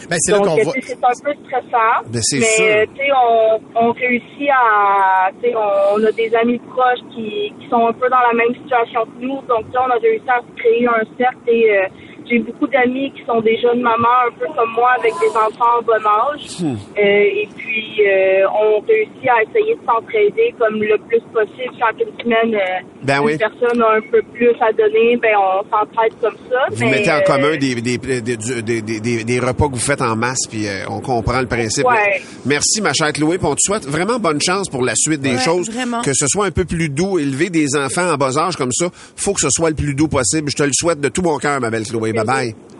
[0.09, 0.73] Ben, c'est là qu'on voit.
[0.81, 2.03] c'est un peu stressant.
[2.07, 6.33] Ben, c'est mais, tu sais, on, on réussit à, tu sais, on, on a des
[6.35, 9.41] amis proches qui, qui sont un peu dans la même situation que nous.
[9.49, 11.87] Donc, sais, on a réussi à se créer un cercle et euh,
[12.29, 15.79] j'ai beaucoup d'amis qui sont des jeunes mamans un peu comme moi avec des enfants
[15.79, 16.59] en bon âge.
[16.59, 16.75] Hmm.
[16.97, 17.01] Euh,
[17.41, 21.73] et puis, euh, on réussit à essayer de s'entraider comme le plus possible.
[21.79, 23.37] Chaque semaine, euh, Ben une oui.
[23.37, 26.65] personne a un peu plus à donner, ben on s'entraide comme ça.
[26.71, 29.73] Vous mais, mettez en euh, commun des, des, des, des, des- des- des repas que
[29.73, 31.85] vous faites en masse, puis euh, on comprend le principe.
[31.85, 32.21] Ouais.
[32.45, 35.35] Merci, ma chère Chloé, puis on te souhaite vraiment bonne chance pour la suite des
[35.35, 35.69] Ouais, choses.
[35.69, 36.01] vraiment.
[36.01, 38.87] Que ce soit un peu plus doux, élever des enfants en bas âge comme ça,
[39.15, 40.49] faut que ce soit le plus doux possible.
[40.49, 42.13] Je te le souhaite de tout mon cœur, ma belle Chloé.
[42.17, 42.76] bye bye.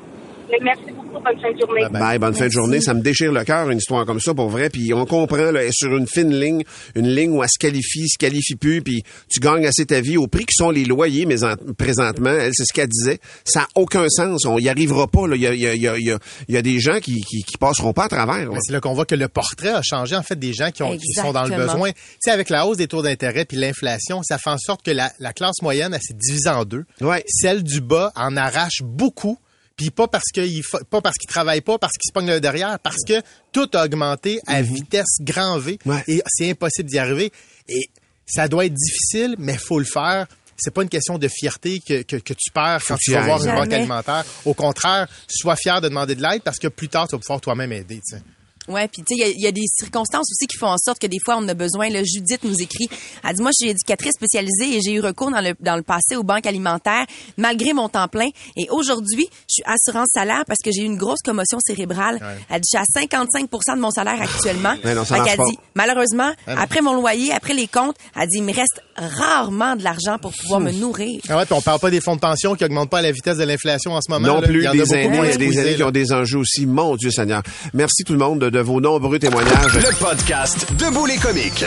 [0.50, 0.64] Bye-bye.
[0.64, 1.08] Merci beaucoup.
[1.20, 1.82] Bonne fin de journée.
[1.92, 2.82] Bye, bonne fin de journée.
[2.82, 4.70] Ça me déchire le cœur, une histoire comme ça, pour vrai.
[4.70, 6.64] Puis on comprend, là, elle est sur une fine ligne,
[6.96, 10.18] une ligne où elle se qualifie, se qualifie plus, puis tu gagnes assez ta vie
[10.18, 13.20] au prix qui sont les loyers, mais en- présentement, elle, c'est ce qu'elle disait.
[13.46, 14.46] Ça n'a aucun sens.
[14.46, 15.28] On y arrivera pas.
[15.28, 15.36] là.
[15.36, 16.62] Il y a, il y a- il y a- il y a- il y a
[16.62, 18.46] des gens qui, qui, qui passeront pas à travers.
[18.46, 18.52] là.
[18.52, 20.84] Ben, c'est là qu'on voit que le portrait a changé, en fait, des gens qui,
[20.84, 21.92] ont, qui sont dans le besoin.
[21.92, 24.92] Tu sais, avec la hausse des taux d'intérêt puis l'inflation, ça fait en sorte que
[24.92, 26.86] la, la classe moyenne, elle s'est divisée en deux.
[27.02, 27.24] Ouais.
[27.28, 29.38] Celle du bas en arrache beaucoup,
[29.78, 32.80] puis pas parce qu'il pas parce qu'il travaille pas, parce qu'il se pogne le derrière,
[32.80, 33.22] parce que
[33.52, 35.78] tout a augmenté à vitesse grand V.
[35.86, 36.04] Ouais.
[36.08, 37.32] et c'est impossible d'y arriver.
[37.70, 37.90] Et
[38.26, 40.26] ça doit être difficile, mais faut le faire.
[40.58, 43.46] C'est pas une question de fierté que, que, que tu perds quand tu vas voir
[43.46, 44.26] une banque alimentaire.
[44.44, 47.40] Au contraire, sois fier de demander de l'aide parce que plus tard, tu vas pouvoir
[47.40, 47.98] toi-même aider.
[47.98, 48.24] tu sais.
[48.68, 50.68] Ouais, puis tu sais, il y a- il y, a des circonstances aussi qui font
[50.68, 51.90] en sorte que des fois on a besoin.
[51.90, 52.88] Là, Judith nous écrit,
[53.24, 55.84] elle dit moi je suis éducatrice spécialisée et j'ai eu recours dans le dans le
[55.84, 57.06] passé aux banques alimentaires
[57.38, 58.28] malgré mon temps plein.
[58.56, 62.20] Et aujourd'hui, je suis assurance salaire parce que j'ai eu une grosse commotion cérébrale.
[62.50, 64.76] Elle dit je suis à 55 de mon salaire actuellement.
[64.84, 65.46] Mais non, ça Fait marche qu'elle pas.
[65.50, 69.84] dit malheureusement après mon loyer, après les comptes, elle dit il me reste rarement de
[69.84, 71.22] l'argent pour pouvoir me nourrir.
[71.30, 73.12] Ah ouais, puis on parle pas des fonds de pension qui augmentent pas à la
[73.12, 74.28] vitesse de l'inflation en ce moment.
[74.28, 74.48] Non là.
[74.48, 76.12] plus, Il y en a des beaucoup moins a des squeezés, aînés qui ont des
[76.14, 76.66] enjeux aussi.
[76.66, 77.44] Mon Dieu Seigneur.
[77.74, 79.76] Merci tout le monde de, de vos nombreux témoignages.
[79.76, 81.64] Le podcast Debout les comiques.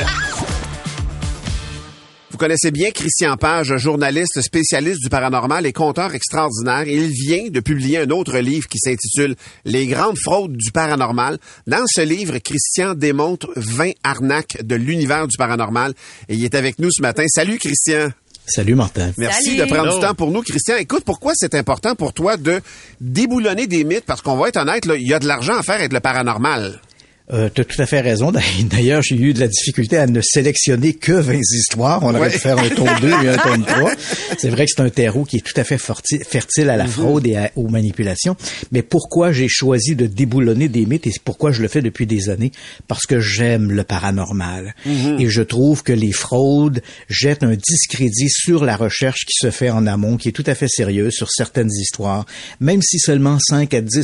[2.33, 6.89] Vous connaissez bien Christian Page, journaliste spécialiste du paranormal et conteur extraordinaire.
[6.89, 11.39] Il vient de publier un autre livre qui s'intitule Les grandes fraudes du paranormal.
[11.69, 15.95] Dans ce livre, Christian démontre 20 arnaques de l'univers du paranormal
[16.29, 17.25] et il est avec nous ce matin.
[17.29, 18.09] Salut Christian.
[18.51, 19.13] Salut Martin.
[19.17, 19.59] Merci Salut.
[19.59, 20.01] de prendre Hello.
[20.01, 20.43] du temps pour nous.
[20.43, 22.61] Christian, écoute, pourquoi c'est important pour toi de
[23.01, 24.05] déboulonner des mythes?
[24.05, 26.01] Parce qu'on va être honnête, là, il y a de l'argent à faire avec le
[26.01, 26.81] paranormal.
[27.33, 28.33] Euh, tu as tout à fait raison.
[28.65, 32.03] D'ailleurs, j'ai eu de la difficulté à ne sélectionner que 20 histoires.
[32.03, 32.31] On aurait Ouais.
[32.31, 33.93] pu faire un tome 2 et un tome 3.
[34.37, 37.27] C'est vrai que c'est un terreau qui est tout à fait fertile à la fraude
[37.27, 38.37] et à- aux manipulations.
[38.73, 42.31] Mais pourquoi j'ai choisi de déboulonner des mythes et pourquoi je le fais depuis des
[42.31, 42.51] années?
[42.89, 44.75] Parce que j'aime le paranormal.
[45.19, 49.71] Et je trouve que les fraudes jettent un discrédit sur la recherche qui se fait
[49.71, 52.27] en amont, qui est tout à fait sérieuse sur certaines histoires.
[52.61, 54.03] Même si seulement 5 à 10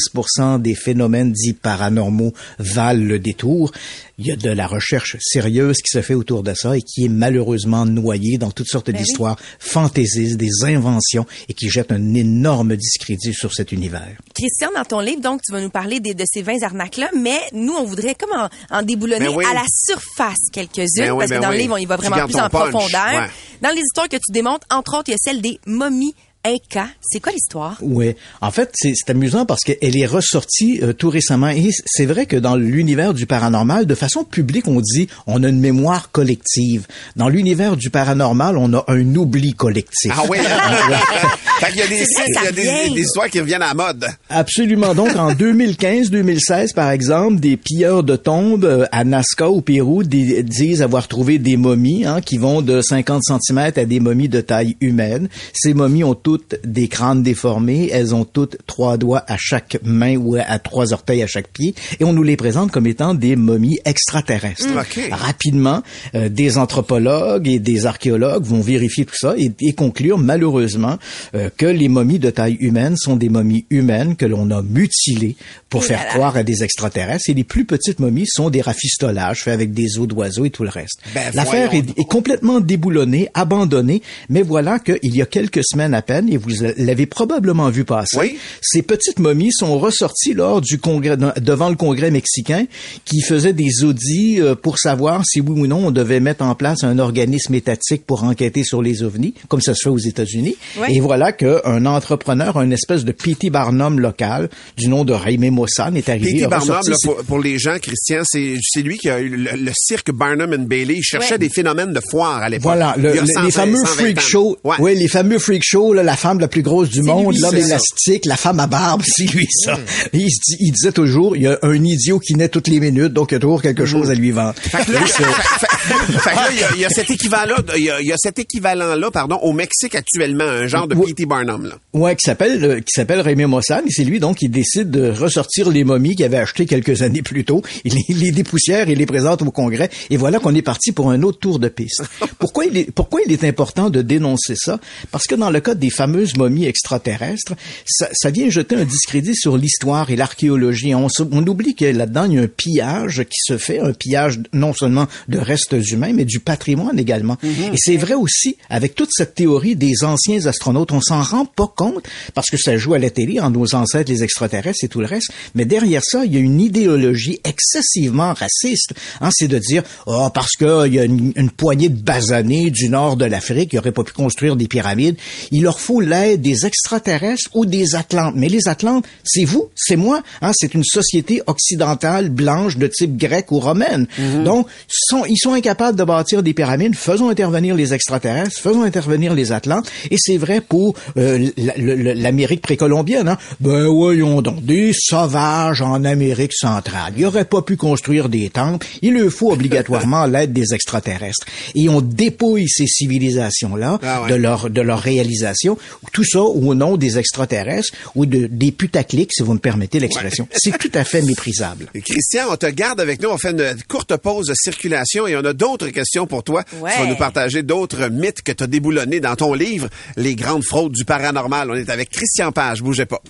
[0.60, 3.72] des phénomènes dits paranormaux valent le détour,
[4.18, 7.04] il y a de la recherche sérieuse qui se fait autour de ça et qui
[7.04, 9.02] est malheureusement noyée dans toutes sortes Ben oui.
[9.04, 14.16] d'histoires fantaisistes, des inventions et qui jettent un énorme discrédit sur cet univers.
[14.34, 17.72] Christian, dans ton livre, donc, tu vas nous parler de ces 20 arnaques-là, mais nous,
[17.74, 18.48] on voudrait comme en,
[18.78, 19.44] en déboulonner Ben oui.
[19.50, 21.56] à la surface quelques-unes, Ben oui, parce ben que dans oui.
[21.56, 23.22] le livre, on y va vraiment plus en punch, profondeur.
[23.22, 23.28] ouais.
[23.62, 26.14] Dans les histoires que tu démontres, entre autres, il y a celle des momies
[26.46, 26.86] Inca.
[27.00, 27.76] C'est quoi l'histoire?
[27.82, 28.14] Oui.
[28.40, 31.48] En fait, c'est c'est amusant parce qu'elle est ressortie euh, tout récemment.
[31.48, 35.48] Et c'est vrai que dans l'univers du paranormal, de façon publique, on dit on a
[35.48, 36.86] une mémoire collective.
[37.16, 40.12] Dans l'univers du paranormal, on a un oubli collectif.
[40.14, 40.38] Ah oui.
[41.60, 42.52] fait qu'il y a des, C'est vrai, il y a
[42.88, 44.06] des, des histoires qui reviennent à la mode.
[44.30, 44.94] Absolument.
[44.94, 50.42] Donc, en 2015-2016, par exemple, des pilleurs de tombes euh, à Nazca, au Pérou, di-
[50.44, 54.40] disent avoir trouvé des momies hein, qui vont de 50 cm à des momies de
[54.40, 55.28] taille humaine.
[55.54, 57.88] Ces momies ont toutes des crânes déformés.
[57.90, 61.74] Elles ont toutes trois doigts à chaque main ou à trois orteils à chaque pied.
[61.98, 64.68] Et on nous les présente comme étant des momies extraterrestres.
[64.68, 64.78] Mm.
[64.78, 65.08] OK.
[65.12, 65.82] Rapidement,
[66.14, 70.98] euh, des anthropologues et des archéologues vont vérifier tout ça et, et conclure malheureusement
[71.34, 75.36] euh, que les momies de taille humaine sont des momies humaines que l'on a mutilées
[75.70, 77.30] pour Et faire croire à des extraterrestres.
[77.30, 80.64] Et les plus petites momies sont des rafistolages faits avec des os d'oiseaux et tout
[80.64, 81.00] le reste.
[81.14, 86.02] Ben, L'affaire est, est complètement déboulonnée, abandonnée, mais voilà qu'il y a quelques semaines à
[86.02, 88.38] peine, et vous l'avez probablement vu passer, Oui.
[88.60, 92.64] ces petites momies sont ressorties lors du congrès, devant le congrès mexicain
[93.04, 96.54] qui faisait des audits euh, pour savoir si oui ou non on devait mettre en
[96.54, 100.56] place un organisme étatique pour enquêter sur les ovnis, comme ça se fait aux États-Unis.
[100.80, 100.96] Oui.
[100.96, 103.50] Et voilà qu'un entrepreneur, un espèce de P.T.
[103.50, 106.32] Barnum local, du nom de Jaime Mossan, est arrivé.
[106.32, 106.46] P.T.
[106.48, 109.72] Barnum, là, pour, pour les gens, Christian, c'est c'est lui qui a eu le, le
[109.74, 110.94] cirque Barnum and Bailey.
[110.98, 111.38] Il cherchait Ouais.
[111.38, 112.62] des phénomènes de foire à l'époque.
[112.64, 114.20] Voilà, le- Il y a le- 120, les fameux 120 freak ans.
[114.20, 114.56] shows.
[114.64, 114.76] Ouais.
[114.78, 118.24] Oui, les fameux freak shows, là, la femme la plus grosse du monde, l'homme élastique,
[118.24, 119.76] la femme à barbe, c'est lui ça.
[119.76, 119.80] Mm.
[120.14, 122.68] Et il, se dit- il disait toujours, il y a un idiot qui naît toutes
[122.68, 124.54] les minutes, donc il y a toujours quelque chose à lui vendre.
[124.58, 128.16] Fait que là, là, il y a- cet équivalent, il y a, il y a
[128.18, 131.08] cet équivalent-là, pardon, au Mexique actuellement, un genre de Oui.
[131.12, 131.26] P.T.
[131.26, 131.74] Barnum, là.
[131.92, 135.10] Ouais, qui s'appelle euh, qui s'appelle Raymond Mossan et c'est lui donc qui décide de
[135.10, 137.62] ressortir les momies qu'il avait achetées quelques années plus tôt.
[137.84, 140.92] Il les, il les dépoussière et les présente au Congrès et voilà qu'on est parti
[140.92, 142.02] pour un autre tour de piste.
[142.38, 144.78] Pourquoi il est pourquoi il est important de dénoncer ça?
[145.10, 147.54] Parce que dans le cas des fameuses momies extraterrestres,
[147.86, 150.94] ça, ça vient jeter un discrédit sur l'histoire et l'archéologie.
[150.94, 154.40] On, on oublie que là-dedans il y a un pillage qui se fait, un pillage
[154.52, 157.36] non seulement de restes humains mais du patrimoine également.
[157.42, 161.72] Et c'est vrai aussi avec toute cette théorie des anciens astronautes, on s'en rend pas
[161.74, 165.00] compte parce que ça joue à la télé en nos ancêtres les extraterrestres et tout
[165.00, 168.94] le reste, mais derrière ça, il y a une idéologie excessivement raciste.
[169.20, 172.70] Hein, c'est de dire oh parce que il y a une, une poignée de basanés
[172.70, 175.16] du nord de l'Afrique qui auraient pas pu construire des pyramides,
[175.50, 178.34] il leur faut l'aide des extraterrestres ou des Atlantes.
[178.36, 183.16] Mais les Atlantes, c'est vous, c'est moi, hein, c'est une société occidentale blanche de type
[183.16, 184.06] grec ou romaine.
[184.44, 189.34] Donc sont, ils sont incapables de bâtir des pyramides, faisons intervenir les extraterrestres, faisons intervenir
[189.34, 193.28] les Atlantes et c'est vrai pour euh, l'Amérique précolombienne.
[193.28, 193.38] Hein.
[193.60, 197.12] Ben voyons donc, des sauvages en Amérique centrale.
[197.16, 198.86] Ils n'auraient pas pu construire des temples.
[199.02, 201.46] Il leur faut obligatoirement l'aide des extraterrestres.
[201.74, 204.30] Et on dépouille ces civilisations-là Ah ouais.
[204.30, 205.75] de leur de leur réalisation.
[206.12, 210.48] Tout ça au nom des extraterrestres ou de des putaclics, si vous me permettez l'expression.
[210.54, 211.86] C'est tout à fait méprisable.
[211.94, 213.28] Et Christian, on te garde avec nous.
[213.28, 216.64] On fait une courte pause de circulation et on a d'autres questions pour toi.
[216.80, 216.92] Ouais.
[216.94, 220.64] Tu vas nous partager d'autres mythes que tu as déboulonnés dans ton livre, Les grandes
[220.64, 221.70] fraudes du paranormal.
[221.70, 222.82] On est avec Christian Page.
[222.82, 223.22] Bougez pas.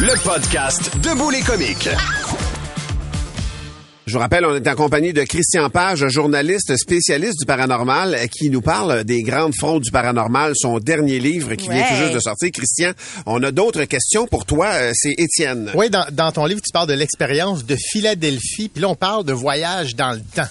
[0.00, 1.88] Le podcast Debout les comiques.
[4.04, 8.26] Je vous rappelle, on est en compagnie de Christian Page, journaliste spécialiste du paranormal, euh,
[8.26, 12.14] qui nous parle des grandes fraudes du paranormal, son dernier livre qui vient tout juste
[12.14, 12.50] de sortir.
[12.50, 12.92] Christian,
[13.26, 14.70] on a d'autres questions pour toi.
[14.72, 15.70] Euh, C'est Étienne.
[15.76, 19.24] Oui, dans, dans ton livre, tu parles de l'expérience de Philadelphie, puis là, on parle
[19.24, 20.48] de voyage dans le temps.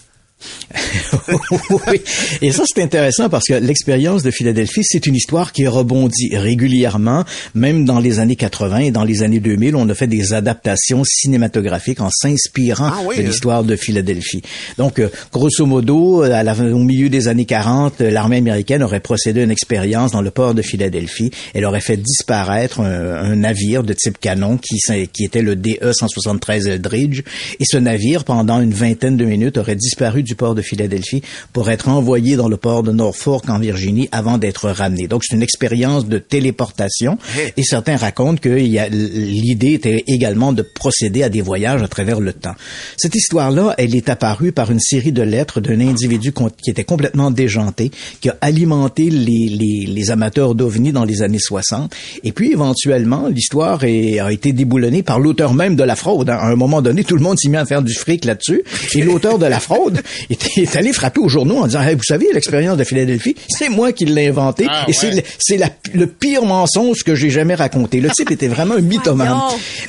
[1.69, 2.01] oui.
[2.41, 7.25] Et ça, c'est intéressant parce que l'expérience de Philadelphie, c'est une histoire qui rebondit régulièrement,
[7.55, 11.03] même dans les années 80 et dans les années 2000, on a fait des adaptations
[11.03, 14.41] cinématographiques en s'inspirant Ah oui, de l'histoire de Philadelphie.
[14.77, 18.99] Donc, euh, grosso modo, à la, au milieu des années 40, euh, l'armée américaine aurait
[18.99, 21.31] procédé à une expérience dans le port de Philadelphie.
[21.53, 24.77] Elle aurait fait disparaître un, un navire de type canon qui,
[25.13, 27.21] qui était le DE 173 Eldridge.
[27.59, 31.21] Et ce navire, pendant une vingtaine de minutes, aurait disparu du port de Philadelphie
[31.53, 35.07] pour être envoyé dans le port de Norfolk en Virginie avant d'être ramené.
[35.07, 37.17] Donc, c'est une expérience de téléportation.
[37.57, 42.33] Et certains racontent que l'idée était également de procéder à des voyages à travers le
[42.33, 42.55] temps.
[42.97, 47.31] Cette histoire-là, elle est apparue par une série de lettres d'un individu qui était complètement
[47.31, 51.93] déjanté, qui a alimenté les, les, les amateurs d'OVNI dans les années 60.
[52.23, 56.29] Et puis, éventuellement, l'histoire a été déboulonnée par l'auteur même de la fraude.
[56.29, 56.37] hein.
[56.39, 58.63] À un moment donné, tout le monde s'est mis à faire du fric là-dessus.
[58.95, 62.03] Et l'auteur de la fraude est, est allé frapper aux journaux en disant, Hey, vous
[62.03, 64.65] savez, l'expérience de Philadelphie, c'est moi qui l'ai inventé.
[64.69, 65.15] Ah, et c'est ouais.
[65.17, 67.99] le- c'est la- le pire mensonge que j'ai jamais raconté.
[68.01, 69.37] Le type était vraiment un mythomane.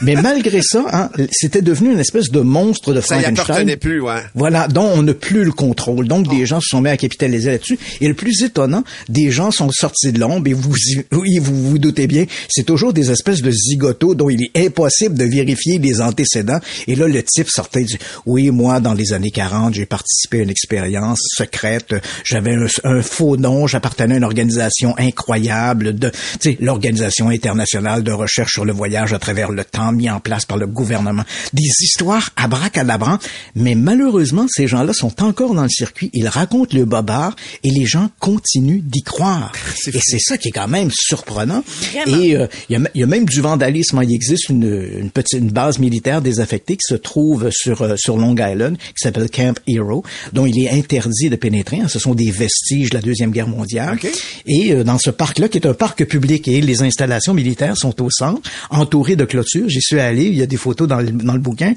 [0.00, 3.40] Mais malgré ça, hein, c'était devenu une espèce de monstre de Ça Frankenstein.
[3.44, 4.20] appartenait plus, ouais.
[4.34, 6.08] Voilà, dont on n'a plus le contrôle.
[6.08, 7.78] Donc, des gens se sont mis à capitaliser là-dessus.
[8.00, 10.72] Et le plus étonnant, des gens sont sortis de l'ombre et vous,
[11.12, 15.16] oui, vous vous doutez bien, c'est toujours des espèces de zigotos dont il est impossible
[15.16, 16.58] de vérifier les antécédents.
[16.86, 20.36] Et là, le type sortait du, oui, moi, dans les années 40, j'ai participé à
[20.36, 21.94] une expérience secrète.
[22.24, 28.02] J'avais un, un faux nom, j'appartenais à une organisation incroyable de, tu sais, l'Organisation internationale
[28.02, 31.24] de recherche sur le voyage à travers le temps mis en place par le gouvernement.
[31.52, 33.28] Des histoires abracadabrantes.
[33.54, 36.10] Mais malheureusement, ces gens-là sont encore dans le circuit.
[36.12, 39.52] Ils racontent le bobard et les gens continuent d'y croire.
[39.86, 41.64] Et c'est ça qui est quand même surprenant.
[41.92, 42.18] Vraiment.
[42.22, 43.98] Et euh, il y, a, il y a même du vandalisme.
[43.98, 44.04] hein.
[44.04, 44.64] Il existe une,
[44.98, 48.92] une petite une base militaire désaffectée qui se trouve sur euh, sur Long Island, qui
[48.96, 50.02] s'appelle Camp Hero,
[50.32, 51.80] dont il est interdit de pénétrer.
[51.80, 51.88] hein.
[51.88, 53.98] Ce sont des vestiges de la deuxième guerre mondiale.
[54.46, 58.00] Et euh, dans ce parc-là, qui est un parc public, et les installations militaires sont
[58.02, 58.40] au centre,
[58.70, 59.68] entourées de clôtures.
[59.68, 60.24] J'y suis allé.
[60.24, 61.74] Il y a des photos dans le, dans le bouquin.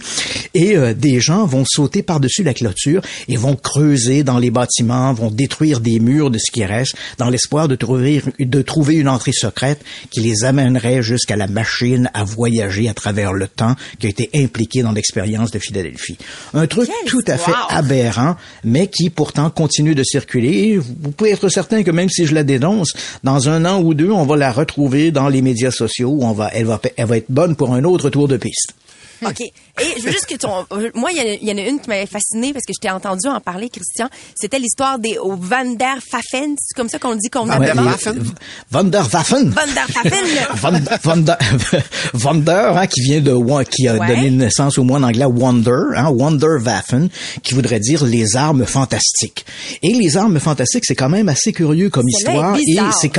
[0.54, 5.14] Et euh, des gens vont sauter par-dessus la clôture et vont creuser dans les bâtiments,
[5.14, 9.10] vont détruire des murs de ce qui reste, dans l'espoir de trouver, de trouver une
[9.10, 14.08] entrée secrète qui les amènerait jusqu'à la machine à voyager à travers le temps qui
[14.08, 16.18] a été impliquée dans l'expérience de Philadelphie.
[16.54, 18.25] Un truc tout à fait aberrant,
[18.64, 20.78] mais qui pourtant continue de circuler.
[20.78, 24.12] Vous pouvez être certain que même si je la dénonce, dans un an ou deux,
[24.12, 27.30] on va la retrouver dans les médias sociaux on va, elle va, elle va être
[27.30, 28.74] bonne pour un autre tour de piste.
[29.26, 29.42] OK.
[29.42, 29.52] Et
[29.98, 30.66] je veux juste que ton...
[30.94, 32.74] Moi, il y en a- il y, en a une qui m'avait fascinée parce que
[32.76, 34.10] je t'ai entendu en parler, Christian.
[34.40, 36.56] C'était l'histoire des au Van der Pfaffen.
[36.60, 37.84] C'est comme ça qu'on le dit convenablement.
[37.84, 38.24] Ouais, Waffen?
[38.72, 39.50] Van der Waffen.
[39.50, 40.26] Van der Pfaffen.
[40.56, 40.72] Van,
[41.04, 41.38] Van der,
[42.14, 44.08] Wonder, hein, qui vient de qui a Ouais.
[44.08, 47.10] donné naissance au mot en anglais Wonder, hein, Wonderwaffen,
[47.44, 49.46] qui voudrait dire les armes fantastiques.
[49.82, 52.62] Et les armes fantastiques, c'est quand même assez curieux comme histoire et
[53.00, 53.12] c'est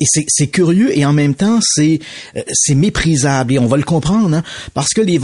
[0.00, 2.00] et c'est c'est curieux et en même temps c'est
[2.36, 4.42] euh, c'est méprisable et on va le comprendre hein,
[4.74, 5.18] parce que les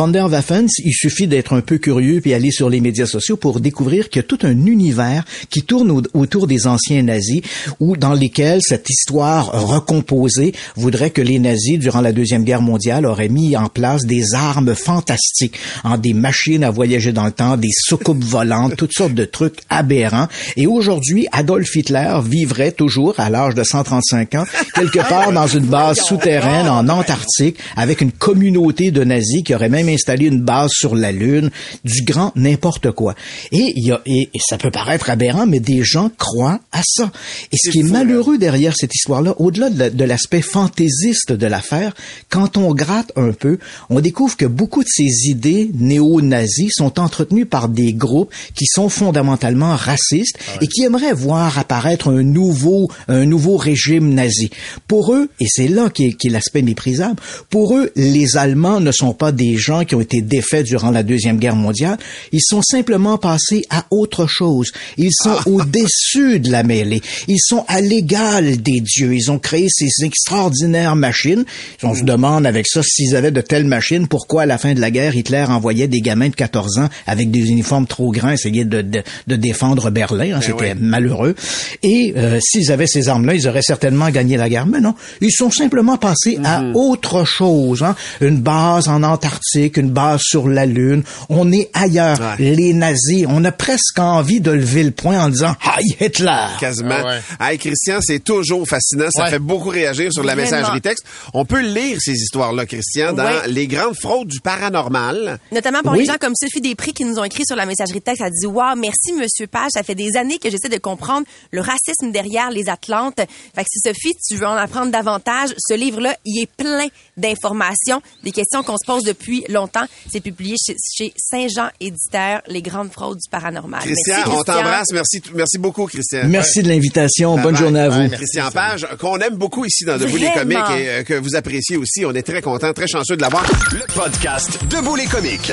[0.84, 4.20] Il suffit d'être un peu curieux puis aller sur les médias sociaux pour découvrir qu'il
[4.20, 7.42] y a tout un univers qui tourne au- autour des anciens nazis
[7.80, 13.06] ou dans lesquels cette histoire recomposée voudrait que les nazis durant la deuxième guerre mondiale
[13.06, 17.56] auraient mis en place des armes fantastiques, en des machines à voyager dans le temps,
[17.56, 20.28] des soucoupes volantes, toutes sortes de trucs aberrants.
[20.56, 24.44] Et aujourd'hui, Adolf Hitler vivrait toujours à l'âge de 135 ans
[24.74, 29.68] quelque part dans une base souterraine en Antarctique avec une communauté de nazis qui aurait
[29.68, 31.50] même installé une base sur la Lune,
[31.84, 33.14] du grand n'importe quoi.
[33.52, 36.82] Et, il y a, et, et ça peut paraître aberrant, mais des gens croient à
[36.84, 37.10] ça.
[37.52, 41.46] Et ce qui est malheureux derrière cette histoire-là, au-delà de la- de l'aspect fantaisiste de
[41.46, 41.94] l'affaire,
[42.28, 47.46] quand on gratte un peu, on découvre que beaucoup de ces idées néo-nazis sont entretenues
[47.46, 53.24] par des groupes qui sont fondamentalement racistes et qui aimeraient voir apparaître un nouveau, un
[53.24, 54.50] nouveau régime nazi.
[54.86, 58.92] Pour eux, et c'est là qui est, est l'aspect méprisable, pour eux, les Allemands ne
[58.92, 61.96] sont pas des gens qui ont été défaits durant la Deuxième Guerre mondiale,
[62.32, 64.72] ils sont simplement passés à autre chose.
[64.98, 67.02] Ils sont au-dessus de la mêlée.
[67.28, 69.14] Ils sont à l'égal des dieux.
[69.14, 71.44] Ils ont créé ces extraordinaires machines.
[71.82, 74.80] On se demande avec ça, s'ils avaient de telles machines, pourquoi à la fin de
[74.80, 78.64] la guerre, Hitler envoyait des gamins de 14 ans avec des uniformes trop grands essayer
[78.64, 80.36] de, de, de défendre Berlin.
[80.36, 80.40] hein.
[80.42, 81.34] C'était malheureux.
[81.82, 84.66] Et euh, s'ils avaient ces armes-là, ils auraient certainement gagné la guerre.
[84.66, 87.82] Mais non, ils sont simplement passés à autre chose.
[87.82, 87.94] hein.
[88.20, 91.02] Une base en Antarctique, une une base sur la Lune.
[91.28, 92.18] On est ailleurs.
[92.38, 96.46] Les nazis, on a presque envie de lever le poing en disant Hi Hitler!
[96.58, 96.96] Quasiment.
[97.38, 99.06] Ah Hey, Christian, c'est toujours fascinant.
[99.10, 99.30] Ça Ouais.
[99.30, 100.50] fait beaucoup réagir sur la Vraiment.
[100.50, 101.04] messagerie texte.
[101.34, 103.48] On peut lire ces histoires-là, Christian, dans Ouais.
[103.48, 105.38] Les grandes fraudes du paranormal.
[105.52, 106.00] Notamment pour Oui.
[106.00, 108.22] les gens comme Sophie Després qui nous ont écrit sur la messagerie texte.
[108.24, 109.70] Elle dit, wow, merci Monsieur Page.
[109.74, 113.16] Ça fait des années que j'essaie de comprendre le racisme derrière les Atlantes.
[113.18, 118.00] Fait que si Sophie, tu veux en apprendre davantage, ce livre-là, il est plein d'informations,
[118.22, 119.73] des questions qu'on se pose depuis longtemps.
[120.10, 123.80] C'est publié chez, chez Saint-Jean Éditeur, Les grandes fraudes du paranormal.
[123.80, 124.92] Christian, Merci, on t'embrasse.
[124.92, 126.22] Merci, merci beaucoup, Christian.
[126.28, 127.36] Merci de l'invitation.
[127.38, 128.00] Bonne journée à vous.
[128.00, 131.34] Ouais, Christian Page, qu'on aime beaucoup ici dans Debout les comiques et euh, que vous
[131.34, 132.04] appréciez aussi.
[132.04, 133.44] On est très content, très chanceux de l'avoir.
[133.72, 135.52] Le podcast Debout les comiques.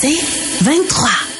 [0.00, 0.18] C'est
[0.62, 1.31] 23.